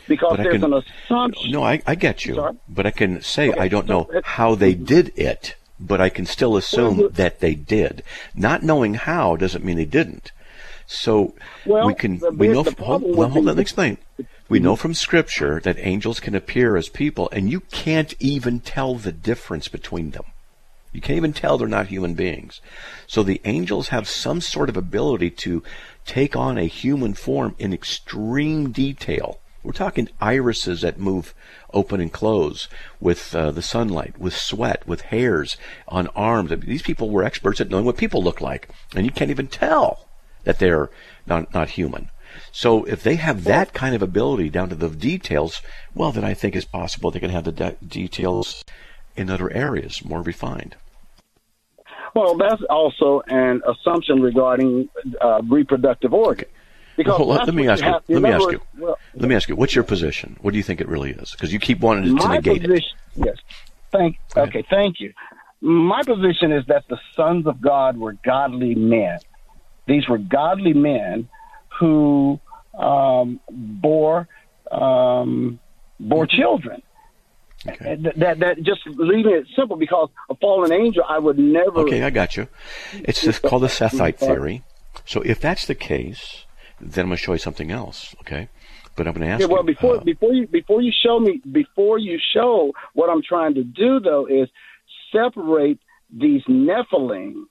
[0.07, 1.51] because But there's can- an assumption.
[1.51, 2.55] No, I, I get you, Sorry?
[2.69, 6.25] but I can say Okay, I don't know how they did it, but I can
[6.25, 8.03] still assume Well, that they did.
[8.33, 10.31] Not knowing how doesn't mean they didn't.
[10.87, 11.33] So
[11.65, 13.97] Well, we can we know the f- hold, well, hold on, explain.
[14.47, 18.95] We know from Scripture that angels can appear as people, and you can't even tell
[18.95, 20.25] the difference between them.
[20.93, 22.61] You can't even tell they're not human beings.
[23.07, 25.63] So the angels have some sort of ability to
[26.05, 29.39] take on a human form in extreme detail.
[29.65, 31.33] We're talking irises that move
[31.73, 36.51] open and close with uh, the sunlight, with sweat, with hairs on arms.
[36.59, 40.05] These people were experts at knowing what people look like, and you can't even tell
[40.43, 40.91] that they're
[41.25, 42.11] not, not human.
[42.51, 45.61] So if they have that kind of ability down to the details,
[45.95, 48.63] well, then I think it's possible they can have the de- details
[49.15, 50.75] in other areas more refined.
[52.13, 56.47] Well, that's also an assumption regarding uh, reproductive organ.
[56.95, 57.91] Because Well, let, me ask you.
[58.07, 58.61] Let me ask you.
[58.77, 59.55] well, Let me ask you.
[59.55, 60.37] What's your position?
[60.41, 61.31] What do you think it really is?
[61.31, 62.83] Because you keep wanting to, negate it.
[63.15, 63.37] yes.
[63.91, 64.17] Thank.
[64.35, 65.13] Okay, thank you.
[65.61, 69.19] My position is that the sons of God were godly men.
[69.87, 71.29] These were godly men
[71.79, 72.39] who
[72.77, 74.27] um, bore
[74.71, 75.59] um,
[75.99, 76.81] bore children.
[77.67, 77.95] Okay.
[78.17, 81.79] That that just leaving it simple because a fallen angel, I would never.
[81.79, 82.47] Okay, I got you.
[82.93, 84.63] It's just called the Sethite theory.
[85.05, 86.44] So if that's the case,
[86.79, 88.15] then I'm going to show you something else.
[88.21, 88.49] Okay,
[88.95, 89.67] but I'm going to ask Yeah, well, you.
[89.73, 93.63] before uh, before you before you show me before you show what I'm trying to
[93.63, 94.49] do though is
[95.11, 95.79] separate
[96.11, 97.43] these Nephilim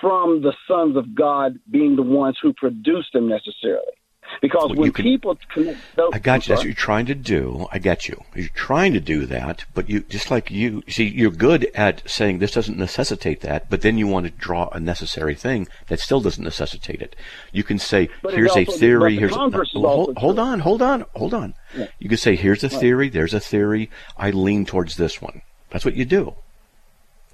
[0.00, 3.92] from the sons of God being the ones who produced them necessarily.
[4.40, 6.50] Because Well, when can- people connect those, I got you.
[6.52, 7.68] That's what you're trying to do.
[7.70, 8.24] I get you.
[8.34, 12.38] You're trying to do that, but you just like you see, you're good at saying
[12.38, 16.20] this doesn't necessitate that, but then you want to draw a necessary thing that still
[16.20, 17.14] doesn't necessitate it.
[17.52, 20.82] You can say, But "Here's a theory." the Here's a, converse hold, hold on, hold
[20.82, 21.54] on, hold on.
[21.98, 23.90] You can say, "Here's a theory." There's a theory.
[24.18, 25.42] I lean towards this one.
[25.70, 26.34] That's what you do.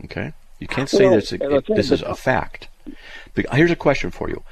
[0.04, 0.32] Okay.
[0.58, 2.68] You can't say Well, that it's as a, I it- this is a fact.
[3.34, 4.42] But here's a question for you.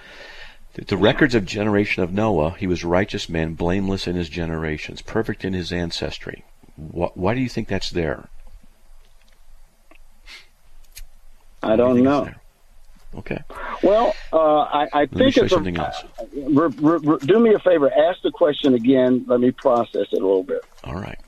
[0.85, 5.45] The- records of generation of Noah, he was righteous man, blameless in his generations, perfect
[5.45, 6.45] in his ancestry.
[6.77, 8.29] Why, why do you think that's there?
[11.63, 12.29] I do don't know.
[13.15, 13.43] Okay.
[13.83, 16.05] Well, uh, I, I Let me think it's something else.
[16.35, 19.25] re- re- re- do me a favor, ask the question again.
[19.27, 20.63] Let me process it a little bit.
[20.85, 21.19] All right.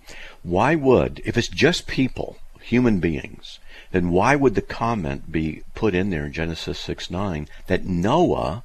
[0.43, 3.59] Why would, if it's just people, human beings,
[3.93, 8.65] then why would the comment be put in there in Genesis 6 9 that Noah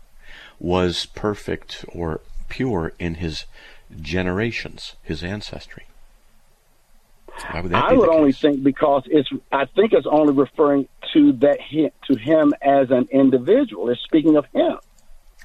[0.59, 3.45] was perfect or pure in his
[4.01, 5.83] generations, his ancestry?
[7.51, 8.41] Why would that I would only case?
[8.41, 9.29] think because it's.
[9.51, 11.57] I think it's only referring to that
[12.07, 13.89] to him as an individual.
[13.89, 14.77] It's speaking of him.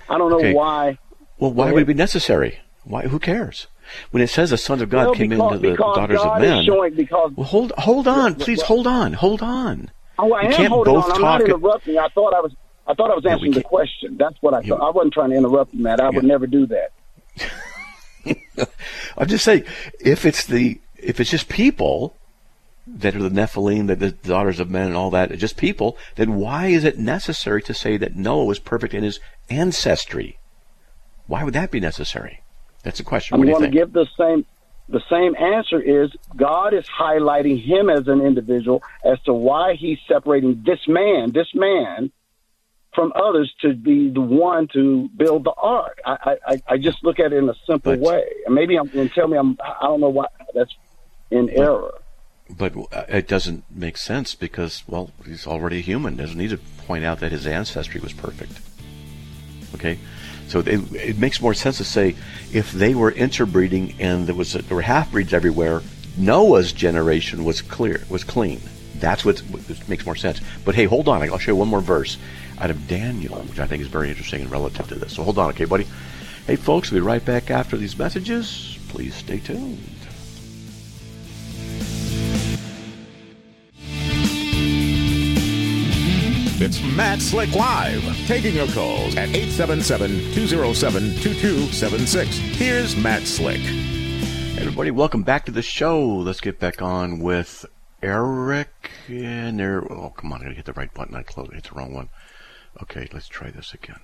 [0.09, 0.53] I don't know Okay.
[0.53, 0.99] why.
[1.38, 2.59] Well, why would it be necessary?
[2.85, 3.03] Why?
[3.03, 3.68] Who cares?
[4.11, 6.42] When it says the sons of God well, came because, into the daughters God of
[6.42, 6.64] men.
[6.64, 7.33] showing because.
[7.37, 9.90] well, hold hold on, please well- hold on, hold on.
[10.18, 11.11] Oh, I you am can't holding both on.
[11.12, 11.99] I'm talk not interrupting.
[11.99, 12.53] I thought I was.
[12.88, 14.16] I thought I was answering the question.
[14.16, 14.81] That's what I thought.
[14.81, 16.01] I wasn't trying to interrupt you, Matt.
[16.01, 16.92] I would never do that.
[19.16, 19.64] I'm just saying,
[20.01, 22.16] if it's the if it's just people
[22.87, 26.37] that are the Nephilim, that the daughters of men, and all that, just people, then
[26.37, 29.20] why is it necessary to say that Noah was perfect in his
[29.51, 30.38] ancestry?
[31.27, 32.42] Why would that be necessary?
[32.83, 33.35] That's the question.
[33.35, 34.46] I'm what do you going to give the same.
[34.90, 39.98] The same answer is God is highlighting him as an individual as to why he's
[40.09, 42.11] separating this man, this man,
[42.94, 46.01] from others to be the one to build the ark.
[46.05, 48.24] I, I, I just look at it in a simple But- way.
[48.46, 50.74] And maybe I'm and tell me I'm I don't know why that's
[51.31, 51.94] in error.
[52.51, 56.16] But uh, it doesn't make sense because, well, he's already a human.
[56.16, 58.61] Doesn't need to point out that his ancestry was perfect.
[59.74, 59.98] Okay,
[60.46, 62.16] so it, it makes more sense to say
[62.53, 65.83] if they were interbreeding and there was there were half breeds everywhere,
[66.16, 68.61] Noah's generation was clear, was clean.
[68.94, 69.42] That's what
[69.88, 70.40] makes more sense.
[70.64, 71.22] But hey, hold on.
[71.22, 72.16] I'll show you one more verse
[72.61, 75.14] out of Daniel, which I think is very interesting and relative to this.
[75.14, 75.87] So hold on, okay, buddy.
[76.47, 78.79] Hey, folks, we'll be right back after these messages.
[78.88, 79.79] Please stay tuned.
[86.61, 92.27] It's Matt Slick Live, taking your calls at 877-207-2276.
[92.56, 93.61] Here's Matt Slick.
[93.61, 96.04] Hey, everybody, welcome back to the show.
[96.04, 97.65] Let's get back on with
[98.02, 98.90] Eric.
[99.06, 101.15] And there, oh, come on, I gotta hit the right button.
[101.15, 102.09] I closed, hit the wrong one.
[102.83, 104.00] Okay, let's try this again.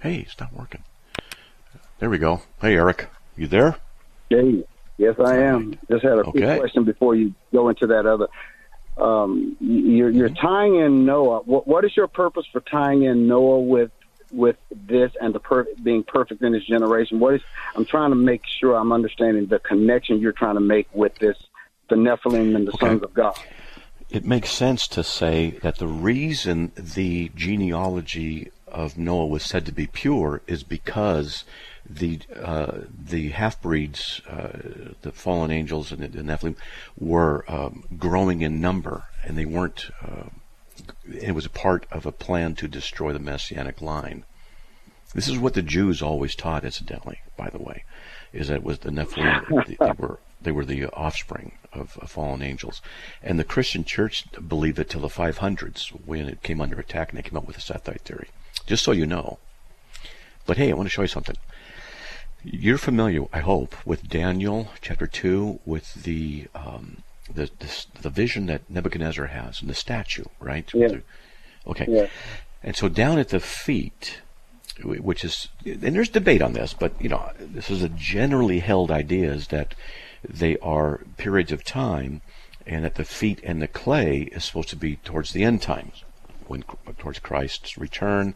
[0.00, 0.82] Hey, it's not working.
[1.98, 2.42] There we go.
[2.60, 3.76] Hey, Eric, you there?
[4.30, 4.64] Hey,
[4.98, 5.78] yes, I am.
[5.90, 6.58] Just had a quick Okay.
[6.58, 8.28] question before you go into that other.
[8.96, 10.46] Um, you're, you're Mm-hmm.
[10.46, 11.40] tying in Noah.
[11.44, 13.90] What, what is your purpose for tying in Noah with
[14.32, 17.20] with this and the per- being perfect in this generation?
[17.20, 17.40] What is
[17.76, 21.36] I'm trying to make sure I'm understanding the connection you're trying to make with this,
[21.88, 22.86] the Nephilim and the Okay.
[22.86, 23.34] sons of God.
[24.14, 29.72] It makes sense to say that the reason the genealogy of Noah was said to
[29.72, 31.42] be pure is because
[31.84, 36.54] the uh, the half breeds, uh, the fallen angels and the, Nephilim,
[36.96, 39.90] were um, growing in number, and they weren't.
[40.00, 40.28] Uh,
[41.12, 44.22] it was a part of a plan to destroy the messianic line.
[45.12, 47.82] This is what the Jews always taught, incidentally, by the way,
[48.32, 49.66] is that it was the Nephilim.
[49.66, 52.80] they, they were they were the offspring of, of fallen angels,
[53.22, 57.18] and the Christian Church believed it till the 500s when it came under attack, and
[57.18, 58.28] they came up with the Sethite theory.
[58.66, 59.38] Just so you know.
[60.46, 61.36] But hey, I want to show you something.
[62.42, 66.98] You're familiar, I hope, with Daniel chapter two, with the um,
[67.32, 70.70] the, the the vision that Nebuchadnezzar has and the statue, right?
[70.74, 70.98] Yeah.
[71.66, 71.86] Okay.
[71.88, 72.06] Yeah.
[72.62, 74.20] And so down at the feet,
[74.82, 78.90] which is, and there's debate on this, but you know, this is a generally held
[78.90, 79.74] idea is that
[80.28, 82.20] they are periods of time,
[82.66, 86.04] and that the feet and the clay is supposed to be towards the end times,
[86.46, 86.64] when
[86.98, 88.34] towards Christ's return,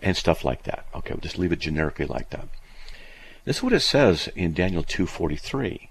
[0.00, 0.86] and stuff like that.
[0.94, 2.48] Okay, we'll just leave it generically like that.
[3.44, 5.88] This is what it says in Daniel 2:43.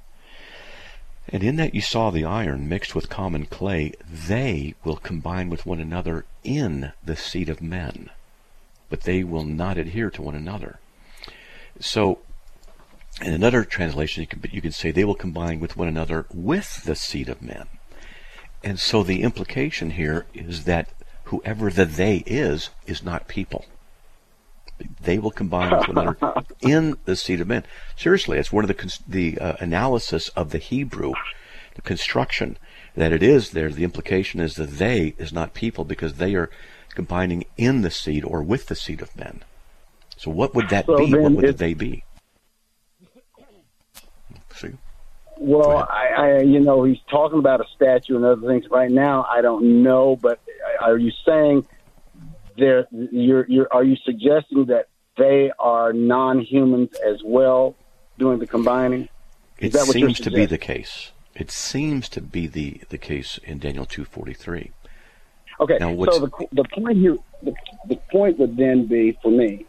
[1.29, 5.65] And in that you saw the iron mixed with common clay, they will combine with
[5.65, 8.09] one another in the seed of men,
[8.89, 10.79] but they will not adhere to one another.
[11.79, 12.19] So,
[13.21, 16.83] in another translation, you can, you can say they will combine with one another with
[16.83, 17.67] the seed of men.
[18.63, 20.89] And so the implication here is that
[21.25, 23.65] whoever the they is, is not people.
[25.01, 27.63] They will combine with one another in the seed of men.
[27.95, 31.13] Seriously, it's one of the the uh, analysis of the Hebrew,
[31.75, 32.57] the construction
[32.95, 33.69] that it is there.
[33.69, 36.51] The implication is that they is not people because they are
[36.89, 39.43] combining in the seed or with the seed of men.
[40.15, 41.13] So what would that So be?
[41.13, 42.03] What would the it- they be?
[44.57, 44.69] See?
[44.69, 44.77] Go
[45.39, 45.87] Well.
[45.89, 48.65] I, I, you know, he's talking about a statue and other things.
[48.69, 50.39] Right now, I don't know, but
[50.81, 51.65] are you saying
[52.57, 52.87] there?
[52.91, 57.75] You're, you're, are you suggesting that they are non-humans as well
[58.17, 59.09] doing the combining?
[59.59, 61.11] It that what seems to be the case.
[61.35, 64.71] It seems to be the, the case in Daniel two forty three.
[65.59, 67.53] Okay, Now, so the the point here, the,
[67.87, 69.65] the point would then be for me.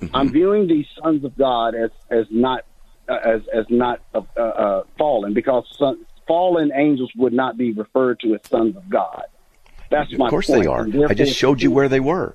[0.00, 0.14] Mm-hmm.
[0.14, 2.66] I'm viewing these sons of God as as not
[3.08, 8.34] as as not uh, uh, fallen because son, fallen angels would not be referred to
[8.34, 9.24] as sons of God.
[9.90, 10.62] That's my Of course point.
[10.62, 10.88] they are.
[11.08, 12.34] I just showed you where they were.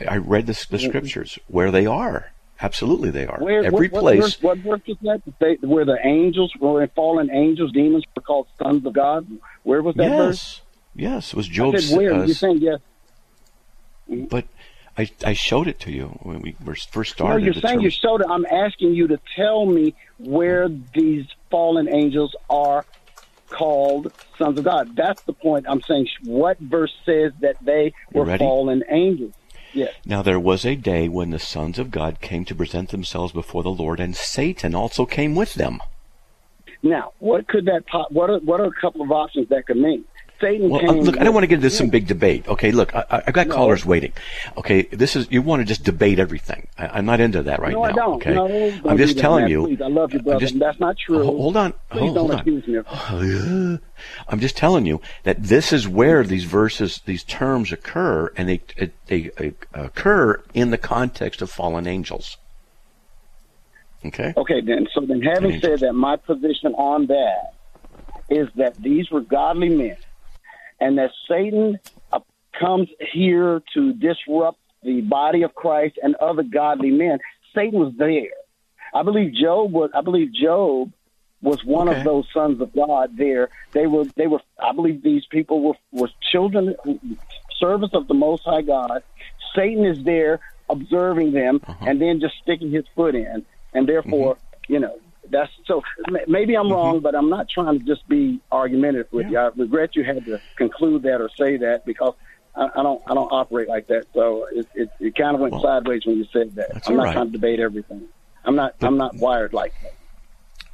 [0.00, 2.32] I I read the, the scriptures where they are.
[2.60, 3.40] Absolutely, they are.
[3.40, 4.40] Where, Every what, place.
[4.40, 5.22] What, verse, what verse is that?
[5.40, 9.26] they, where the angels, where fallen angels, demons were called sons of God.
[9.64, 10.60] Where was that verse?
[10.94, 11.88] yes, yes, it was I Job's.
[11.88, 12.14] said where?
[12.14, 12.78] uh, You're saying yes.
[14.08, 14.46] but
[14.98, 17.44] I I showed it to you when we were first No, started.
[17.44, 18.26] you're the saying you showed it.
[18.28, 22.84] I'm asking you to tell me where these fallen angels are
[23.48, 24.94] called sons of God.
[24.96, 25.66] That's the point.
[25.68, 29.32] I'm saying what verse says that they were fallen angels?
[29.74, 29.94] Yes.
[30.04, 33.62] Now there was a day when the sons of God came to present themselves before
[33.62, 35.80] the Lord, and Satan also came with them.
[36.82, 37.86] Now, what could that?
[37.86, 40.04] po- What are what are a couple of options that could mean?
[40.42, 40.90] Satan Well, came.
[40.90, 42.46] uh, look, I don't want to get into some big debate.
[42.48, 43.54] Okay, look, I, I've got No.
[43.54, 44.12] callers waiting.
[44.58, 46.66] Okay, this is you want to just debate everything.
[46.76, 47.88] I, I'm not into that right no, now.
[47.88, 48.14] I don't.
[48.16, 49.50] Okay, No, don't I'm just telling Matt.
[49.52, 49.66] you.
[49.68, 50.40] Please, I love you, brother.
[50.40, 51.18] just- That's not true.
[51.24, 51.72] Ho- Hold on.
[51.90, 53.80] Please hold, don't hold accuse me on.
[54.28, 58.60] I'm just telling you that this is where these verses, these terms occur, and they,
[59.06, 62.36] they, they occur in the context of fallen angels.
[64.04, 64.34] Okay.
[64.36, 64.88] Okay, then.
[64.92, 67.54] So then, having said that, my position on that
[68.28, 69.96] is that these were godly men,
[70.82, 71.78] and that Satan
[72.12, 72.20] uh,
[72.58, 77.18] comes here to disrupt the body of Christ and other godly men.
[77.54, 78.36] Satan was there.
[78.94, 79.90] I believe Job was.
[79.94, 80.92] I believe Job
[81.40, 81.98] was one Okay.
[82.00, 83.06] of those sons of God.
[83.16, 84.06] There, they were.
[84.16, 84.40] They were.
[84.68, 86.74] I believe these people were were children,
[87.58, 89.02] service of the Most High God.
[89.56, 91.84] Satan is there observing them Uh-huh.
[91.88, 94.72] and then just sticking his foot in, and therefore, Mm-hmm.
[94.72, 94.96] you know,
[95.72, 95.82] so.
[96.08, 99.38] m- Maybe I'm wrong, but I'm not trying to just be argumentative with you.
[99.38, 102.14] I regret you had to conclude that or say that because.
[102.54, 103.00] I, I don't.
[103.06, 104.04] I don't operate like that.
[104.12, 106.86] So it it, it kind of went Well, sideways when you said that.
[106.86, 107.12] I'm not right.
[107.14, 108.02] trying to debate everything.
[108.44, 108.74] I'm not.
[108.82, 109.94] I'm not wired like that.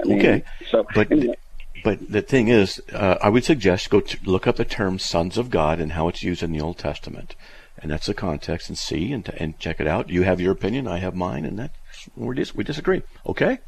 [0.00, 0.42] I mean, Okay.
[0.72, 1.36] So, But anyway.
[1.84, 5.38] but the thing is, uh, I would suggest go to look up the term "sons
[5.38, 7.36] of God" and how it's used in the Old Testament,
[7.80, 10.10] and that's the context, and see and and check it out.
[10.10, 11.70] You have your opinion, I have mine, and that
[12.16, 13.02] we dis- we disagree.
[13.24, 13.58] Okay.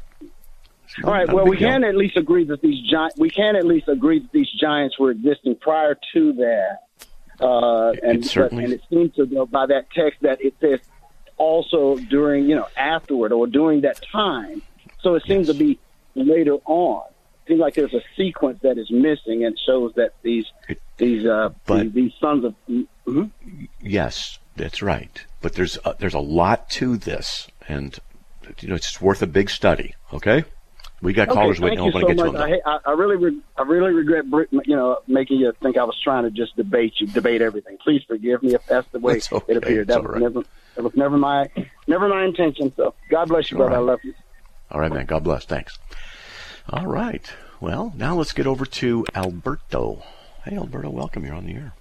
[1.03, 1.31] All right.
[1.31, 1.69] Well, we deal.
[1.69, 3.17] can at least agree that these giants.
[3.17, 6.79] We can at least agree that these giants were existing prior to that.
[7.39, 10.79] Uh, and, It but, and it seems to go by that text that it says
[11.37, 14.61] also during, you know, afterward or during that time.
[15.01, 15.57] So it seems Yes.
[15.57, 15.79] to be
[16.13, 17.03] later on.
[17.45, 20.45] It seems like there's a sequence that is missing and shows that these
[20.97, 22.55] these uh but- these, these sons of
[23.07, 23.31] mhm.
[23.81, 25.25] Yes, that's right.
[25.41, 27.97] But there's there's a lot to this, and
[28.59, 29.95] you know it's worth a big study.
[30.13, 30.43] Okay,
[31.01, 31.79] we got callers okay, waiting.
[31.91, 32.49] thank I you want to so get much.
[32.49, 32.61] them.
[32.65, 34.25] I, I, I really, re- I really regret,
[34.65, 37.77] you know, making you think I was trying to just debate you, debate everything.
[37.83, 39.53] Please forgive me if that's the way It's okay.
[39.53, 39.79] it appeared.
[39.79, 40.21] It's That all was right.
[40.21, 40.43] never,
[40.75, 41.49] that was never my,
[41.87, 42.71] never my intention.
[42.75, 43.81] So God bless you, All brother.
[43.81, 44.13] I love you.
[44.69, 45.05] All right, man.
[45.05, 45.45] God bless.
[45.45, 45.77] Thanks.
[46.69, 47.29] All right.
[47.59, 50.03] Well, now let's get over to Alberto.
[50.45, 51.25] Hey, Alberto, welcome.
[51.25, 51.73] You're on the air.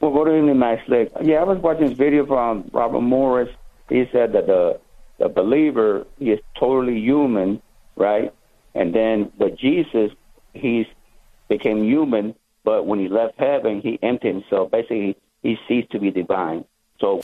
[0.00, 1.10] Well, good evening, Matt Slick.
[1.22, 3.48] Yeah, I was watching this video from Robert Morris.
[3.88, 4.78] He said that the
[5.18, 7.60] the believer he is totally human,
[7.96, 8.32] right?
[8.78, 10.12] And then with Jesus,
[10.54, 10.86] he's
[11.48, 14.70] became human, but when he left heaven, he emptied himself.
[14.70, 16.64] Basically, he ceased to be divine.
[17.00, 17.22] So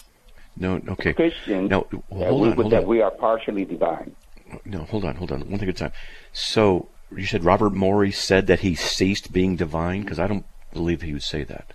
[0.57, 1.13] No, okay.
[1.13, 2.89] Christians, No, that, hold we, on, hold that on.
[2.89, 4.17] we are partially divine.
[4.65, 5.41] No, hold on, hold on.
[5.51, 5.93] One thing at a time.
[6.33, 11.03] So you said Robert Morey said that he ceased being divine because I don't believe
[11.03, 11.73] he would say that.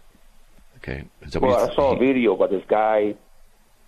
[0.77, 3.15] Okay, is that Well, I saw a video, but this guy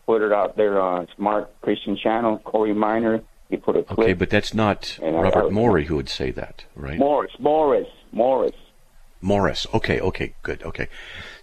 [0.05, 3.21] put it out there on Smart Christian Channel, Corey Minor.
[3.51, 3.99] He put a clip.
[3.99, 6.97] Okay, but that's not And I- Robert I- Morey who would say that, right?
[6.97, 8.55] Morris, Morris, Morris.
[9.21, 9.67] Morris.
[9.73, 10.87] Okay, okay, good, okay.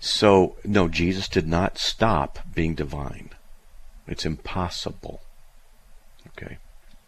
[0.01, 3.31] So, no, Jesus did not stop being divine.
[4.09, 5.21] It's impossible.
[6.29, 6.57] Okay.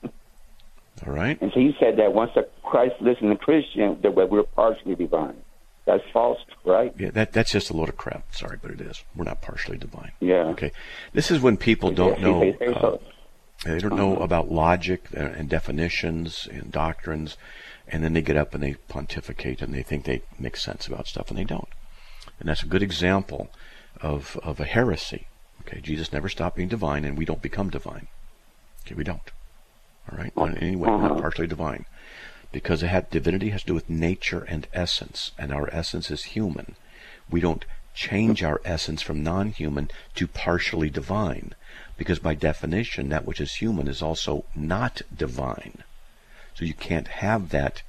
[0.05, 1.41] All right?
[1.41, 5.37] And so he said that once a Christ listened to Christian, that we're partially divine.
[5.87, 6.93] That's false, right?
[6.99, 8.33] Yeah, that that's just a load of crap.
[8.35, 9.03] Sorry, but it is.
[9.17, 10.13] We're not partially divine.
[10.21, 10.45] Yeah.
[10.53, 10.73] Okay.
[11.15, 12.75] This is when people don't Yes, know.
[12.75, 12.99] uh.
[13.65, 17.37] They don't know about logic uh, and definitions and doctrines,
[17.87, 21.07] and then they get up and they pontificate and they think they make sense about
[21.09, 21.69] stuff, and they don't.
[22.39, 23.51] And that's a good example
[24.01, 25.27] of of a heresy.
[25.63, 28.07] Okay, Jesus never stopped being divine, and we don't become divine.
[28.87, 29.31] Okay, we don't.
[30.11, 30.89] All right, not in any way.
[30.89, 31.21] We're not Uh-huh.
[31.21, 31.85] partially divine,
[32.51, 36.25] because it had, divinity has to do with nature and essence, and our essence is
[36.35, 36.77] human.
[37.29, 41.55] We don't change our essence from non-human to partially divine,
[42.01, 45.85] because by definition, that which is human is also not divine.
[46.55, 47.83] So you can't have that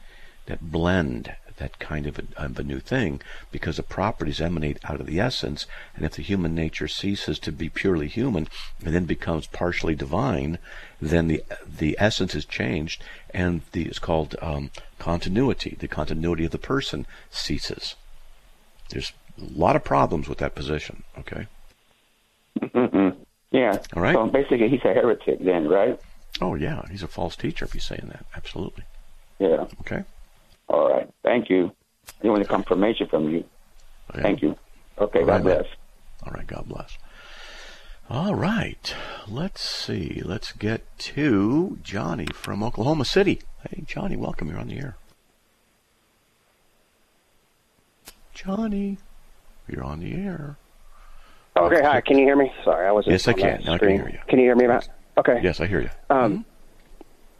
[0.47, 3.21] that blend, that kind of a, of a new thing,
[3.53, 5.65] because the properties emanate out of the essence.
[5.95, 8.49] And if the human nature ceases to be purely human
[8.83, 10.57] and then becomes partially divine,
[10.99, 13.01] then the the essence is changed,
[13.33, 15.77] and the it's called um, continuity.
[15.79, 17.95] The continuity of the person ceases.
[18.89, 21.03] There's a lot of problems with that position.
[21.17, 21.47] Okay.
[23.61, 23.77] Yeah.
[23.95, 24.15] All right.
[24.15, 25.99] So basically, he's a heretic then, right?
[26.41, 28.25] Oh yeah, he's a false teacher if he's saying that.
[28.35, 28.85] Absolutely.
[29.37, 29.67] Yeah.
[29.81, 30.03] Okay.
[30.67, 31.07] All right.
[31.23, 31.71] Thank you.
[32.23, 33.43] I want a confirmation from you.
[34.13, 34.57] Thank you.
[34.97, 35.19] Okay.
[35.19, 35.57] All God right, man.
[35.57, 35.67] bless.
[36.25, 36.97] All right, God bless.
[38.09, 38.93] All right,
[39.27, 40.21] let's see.
[40.25, 43.41] Let's get to Johnny from Oklahoma City.
[43.69, 44.49] Hey, Johnny, welcome.
[44.49, 44.97] You're on the air.
[48.33, 48.97] Johnny,
[49.67, 50.57] you're on the air.
[51.57, 52.01] Okay, hi.
[52.01, 52.51] Can you hear me?
[52.63, 53.11] Sorry, I wasn't.
[53.11, 53.67] Yes, I can.
[53.67, 54.19] I can hear you.
[54.27, 54.87] Can you hear me, Matt?
[55.17, 55.39] Okay.
[55.43, 55.89] Yes, I hear you.
[56.09, 56.45] Um,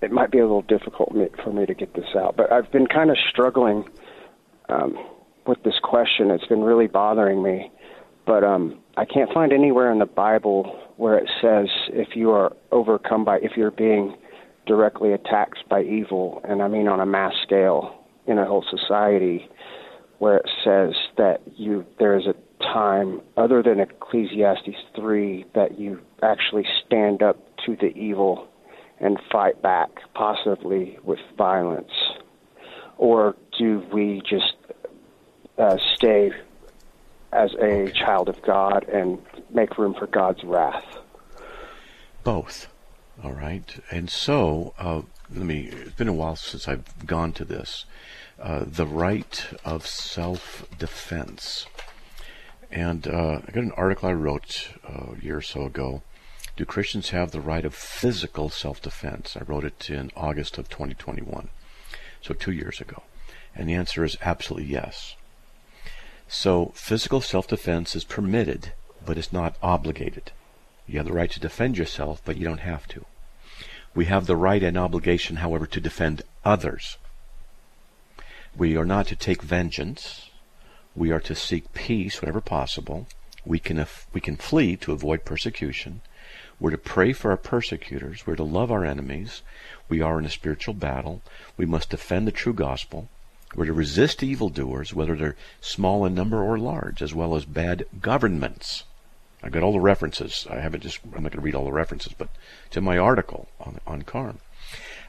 [0.02, 2.88] It might be a little difficult for me to get this out, but I've been
[2.88, 3.86] kind of struggling
[4.68, 4.98] um,
[5.46, 6.32] with this question.
[6.32, 7.72] It's been really bothering me,
[8.26, 12.52] but um, I can't find anywhere in the Bible where it says if you are
[12.72, 14.16] overcome by, if you're being
[14.66, 19.48] directly attacked by evil, and I mean on a mass scale in a whole society,
[20.20, 26.00] where it says that you there is a time other than Ecclesiastes three that you
[26.24, 28.48] actually stand up to the evil
[29.00, 31.92] and fight back, possibly with violence,
[32.98, 34.54] or do we just
[35.58, 36.32] uh, stay
[37.34, 40.86] as a child of God and make room for God's wrath?
[42.24, 42.68] Both.
[43.24, 43.80] All right.
[43.90, 45.02] And so, uh,
[45.34, 47.86] let me, it's been a while since I've gone to this.
[48.40, 51.66] Uh, the right of self defense.
[52.72, 56.04] And uh, I got an article I wrote uh, a year or so ago.
[56.56, 59.36] Do Christians have the right of physical self defense?
[59.36, 61.50] I wrote it in August of 2021,
[62.22, 63.04] so two years ago.
[63.56, 65.16] And the answer is absolutely yes.
[66.28, 68.74] So, physical self defense is permitted,
[69.06, 70.32] but it's not obligated.
[70.88, 73.06] You have the right to defend yourself, but you don't have to.
[73.94, 76.98] We have the right and obligation, however, to defend others.
[78.56, 80.31] We are not to take vengeance.
[80.96, 83.08] We are to seek peace whenever possible.
[83.46, 86.02] We can, we can flee to avoid persecution.
[86.60, 88.28] We're to pray for our persecutors.
[88.28, 89.42] We're to love our enemies.
[89.90, 91.22] We are in a spiritual battle.
[91.58, 93.10] We must defend the true gospel.
[93.56, 97.86] We're to resist evildoers, whether they're small in number or large, as well as bad
[98.00, 98.84] governments.
[99.44, 100.46] I've got all the references.
[100.50, 102.30] I haven't just, I'm not going to read all the references, but
[102.70, 104.40] to my article on, on CARM.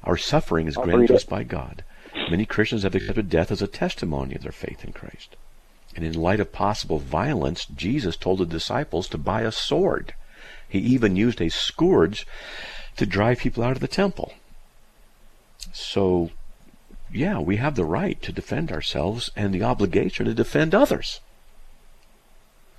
[0.05, 1.85] Our suffering is granted to us by God.
[2.31, 5.37] Many Christians have accepted death as a testimony of their faith in Christ.
[5.95, 10.15] And in light of possible violence, Jesus told the disciples to buy a sword.
[10.69, 12.27] He even used a scourge
[12.97, 14.33] to drive people out of the temple.
[15.73, 16.31] So,
[17.13, 21.21] yeah, we have the right to defend ourselves and the obligation to defend others.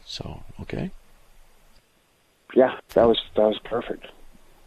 [0.05, 0.91] So, okay.
[2.55, 4.07] Yeah, that was that was perfect.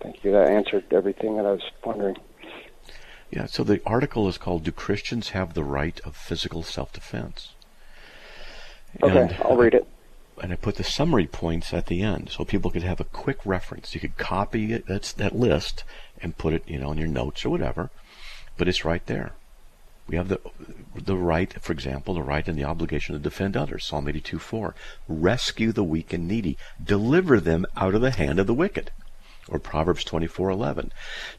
[0.00, 0.32] Thank you.
[0.32, 2.16] That answered everything that I was wondering.
[3.30, 7.54] Yeah, so the article is called Do Christians Have the Right of Physical Self Defense?
[9.02, 9.86] Okay, and, I'll read it.
[10.42, 13.38] And I put the summary points at the end so people could have a quick
[13.44, 13.94] reference.
[13.94, 15.84] You could copy it, that's that list
[16.20, 17.90] and put it, you know, in your notes or whatever,
[18.56, 19.32] but it's right there.
[20.08, 20.40] We have the
[20.94, 23.84] the right, for example, the right and the obligation to defend others.
[23.84, 24.74] Psalm 82 4.
[25.08, 26.56] Rescue the weak and needy.
[26.82, 28.92] Deliver them out of the hand of the wicked.
[29.48, 30.92] Or Proverbs 24:11.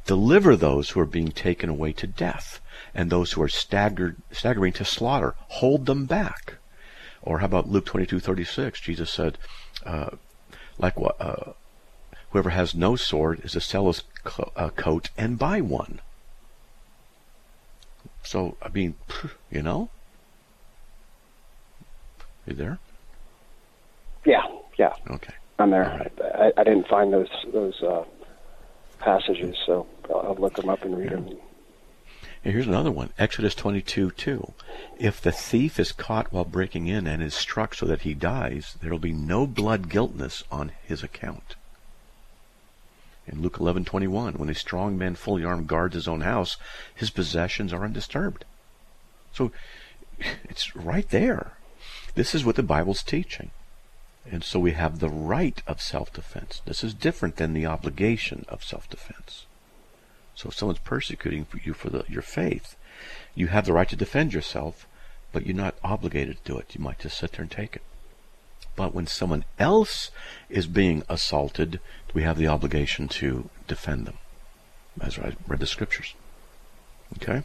[0.06, 2.60] Deliver those who are being taken away to death,
[2.94, 5.36] and those who are staggered, staggering to slaughter.
[5.48, 6.56] Hold them back.
[7.28, 8.82] Or how about Luke 22:36?
[8.82, 9.38] Jesus said,
[9.86, 10.12] uh,
[10.80, 11.20] like what?
[11.20, 11.52] Uh,
[12.30, 16.00] whoever has no sword is to sell his co- uh, coat and buy one.
[18.24, 18.96] So, I mean,
[19.52, 19.90] you know?
[22.46, 22.80] You there?
[24.24, 24.44] Yeah,
[24.78, 24.94] yeah.
[25.10, 25.34] Okay.
[25.60, 25.82] I'm there.
[25.84, 26.12] Right.
[26.34, 28.06] I, I, didn't find those those uh,
[29.00, 31.38] passages, so I'll, I'll look them up and read them.
[32.44, 34.54] Here's another one Exodus 22 2.
[35.00, 38.76] If the thief is caught while breaking in and is struck so that he dies,
[38.82, 41.56] there will be no blood guiltness on his account.
[43.28, 46.58] In Luke 11:21, when a strong man fully armed guards his own house,
[46.96, 48.46] his possessions are undisturbed.
[49.34, 49.52] So
[50.46, 51.58] it's right there.
[52.16, 53.52] This is what the Bible's teaching.
[54.30, 56.62] And so we have the right of self-defense.
[56.66, 59.46] This is different than the obligation of self-defense.
[60.38, 62.76] So if someone's persecuting you for the, your faith,
[63.34, 64.88] you have the right to defend yourself,
[65.32, 66.76] but you're not obligated to do it.
[66.76, 67.82] You might just sit there and take it.
[68.76, 70.12] But when someone else
[70.48, 71.80] is being assaulted,
[72.14, 74.20] we have the obligation to defend them,
[75.02, 76.14] as I read the scriptures.
[77.16, 77.42] Okay?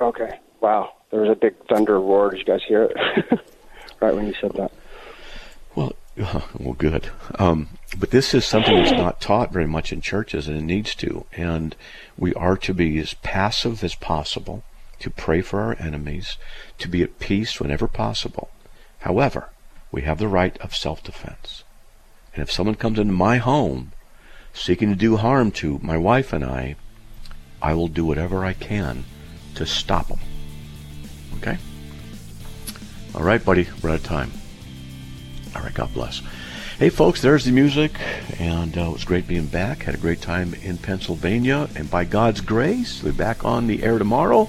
[0.00, 0.38] Okay.
[0.62, 0.94] Wow.
[1.10, 2.30] There was a big thunder roar.
[2.30, 2.96] Did you guys hear it?
[4.00, 4.72] right when you said that.
[5.74, 5.92] Well,
[6.58, 7.10] well, good.
[7.38, 10.94] Um, but this is something that's not taught very much in churches, and it needs
[10.96, 11.26] to.
[11.32, 11.74] And
[12.16, 14.62] we are to be as passive as possible,
[15.00, 16.38] to pray for our enemies,
[16.78, 18.50] to be at peace whenever possible.
[19.00, 19.48] However,
[19.90, 21.64] we have the right of self-defense.
[22.32, 23.92] And if someone comes into my home
[24.52, 26.76] seeking to do harm to my wife and I,
[27.60, 29.04] I will do whatever I can
[29.56, 30.20] to stop them.
[31.38, 31.58] Okay?
[33.14, 34.32] All right, buddy, we're out of time.
[35.54, 36.22] All right, God bless.
[36.78, 37.92] Hey, folks, there's the music,
[38.40, 39.84] and uh, it was great being back.
[39.84, 43.84] Had a great time in Pennsylvania, and by God's grace, we'll be back on the
[43.84, 44.48] air tomorrow,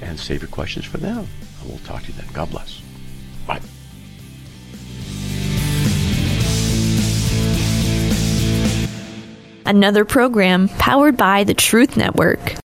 [0.00, 1.28] and save your questions for them.
[1.60, 2.26] And we'll talk to you then.
[2.32, 2.82] God bless.
[3.46, 3.60] Bye.
[9.64, 12.56] Another program powered by the Truth Network.